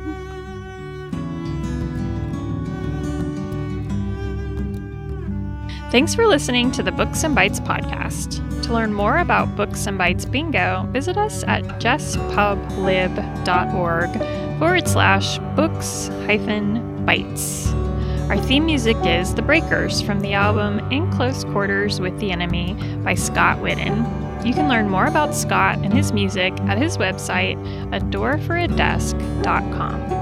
Thanks 5.91 6.15
for 6.15 6.27
listening 6.27 6.71
to 6.73 6.83
the 6.83 6.91
Books 6.91 7.23
and 7.23 7.35
Bites 7.35 7.61
podcast. 7.61 8.41
To 8.63 8.73
learn 8.73 8.95
more 8.95 9.19
about 9.19 9.55
Books 9.57 9.87
and 9.87 9.99
Bites 9.99 10.25
Bingo, 10.25 10.89
visit 10.91 11.19
us 11.19 11.45
at 11.45 11.65
jesspublib.org 11.81 14.59
forward 14.59 14.89
slash 14.89 15.39
books 15.55 16.09
hyphen 16.27 17.05
bites. 17.05 17.75
Our 18.29 18.39
theme 18.39 18.67
music 18.67 18.97
is 19.05 19.35
The 19.35 19.43
Breakers 19.43 20.01
from 20.01 20.21
the 20.21 20.33
album 20.33 20.79
In 20.91 21.11
Close 21.11 21.45
Quarters 21.45 22.01
with 22.01 22.19
the 22.19 22.31
Enemy 22.31 22.75
by 23.05 23.15
Scott 23.15 23.59
Whitten. 23.59 24.07
You 24.47 24.55
can 24.55 24.69
learn 24.69 24.89
more 24.89 25.07
about 25.07 25.35
Scott 25.35 25.79
and 25.79 25.93
his 25.93 26.13
music 26.13 26.55
at 26.63 26.79
his 26.79 26.97
website, 26.97 27.59
adoreforadesk.com. 27.91 30.22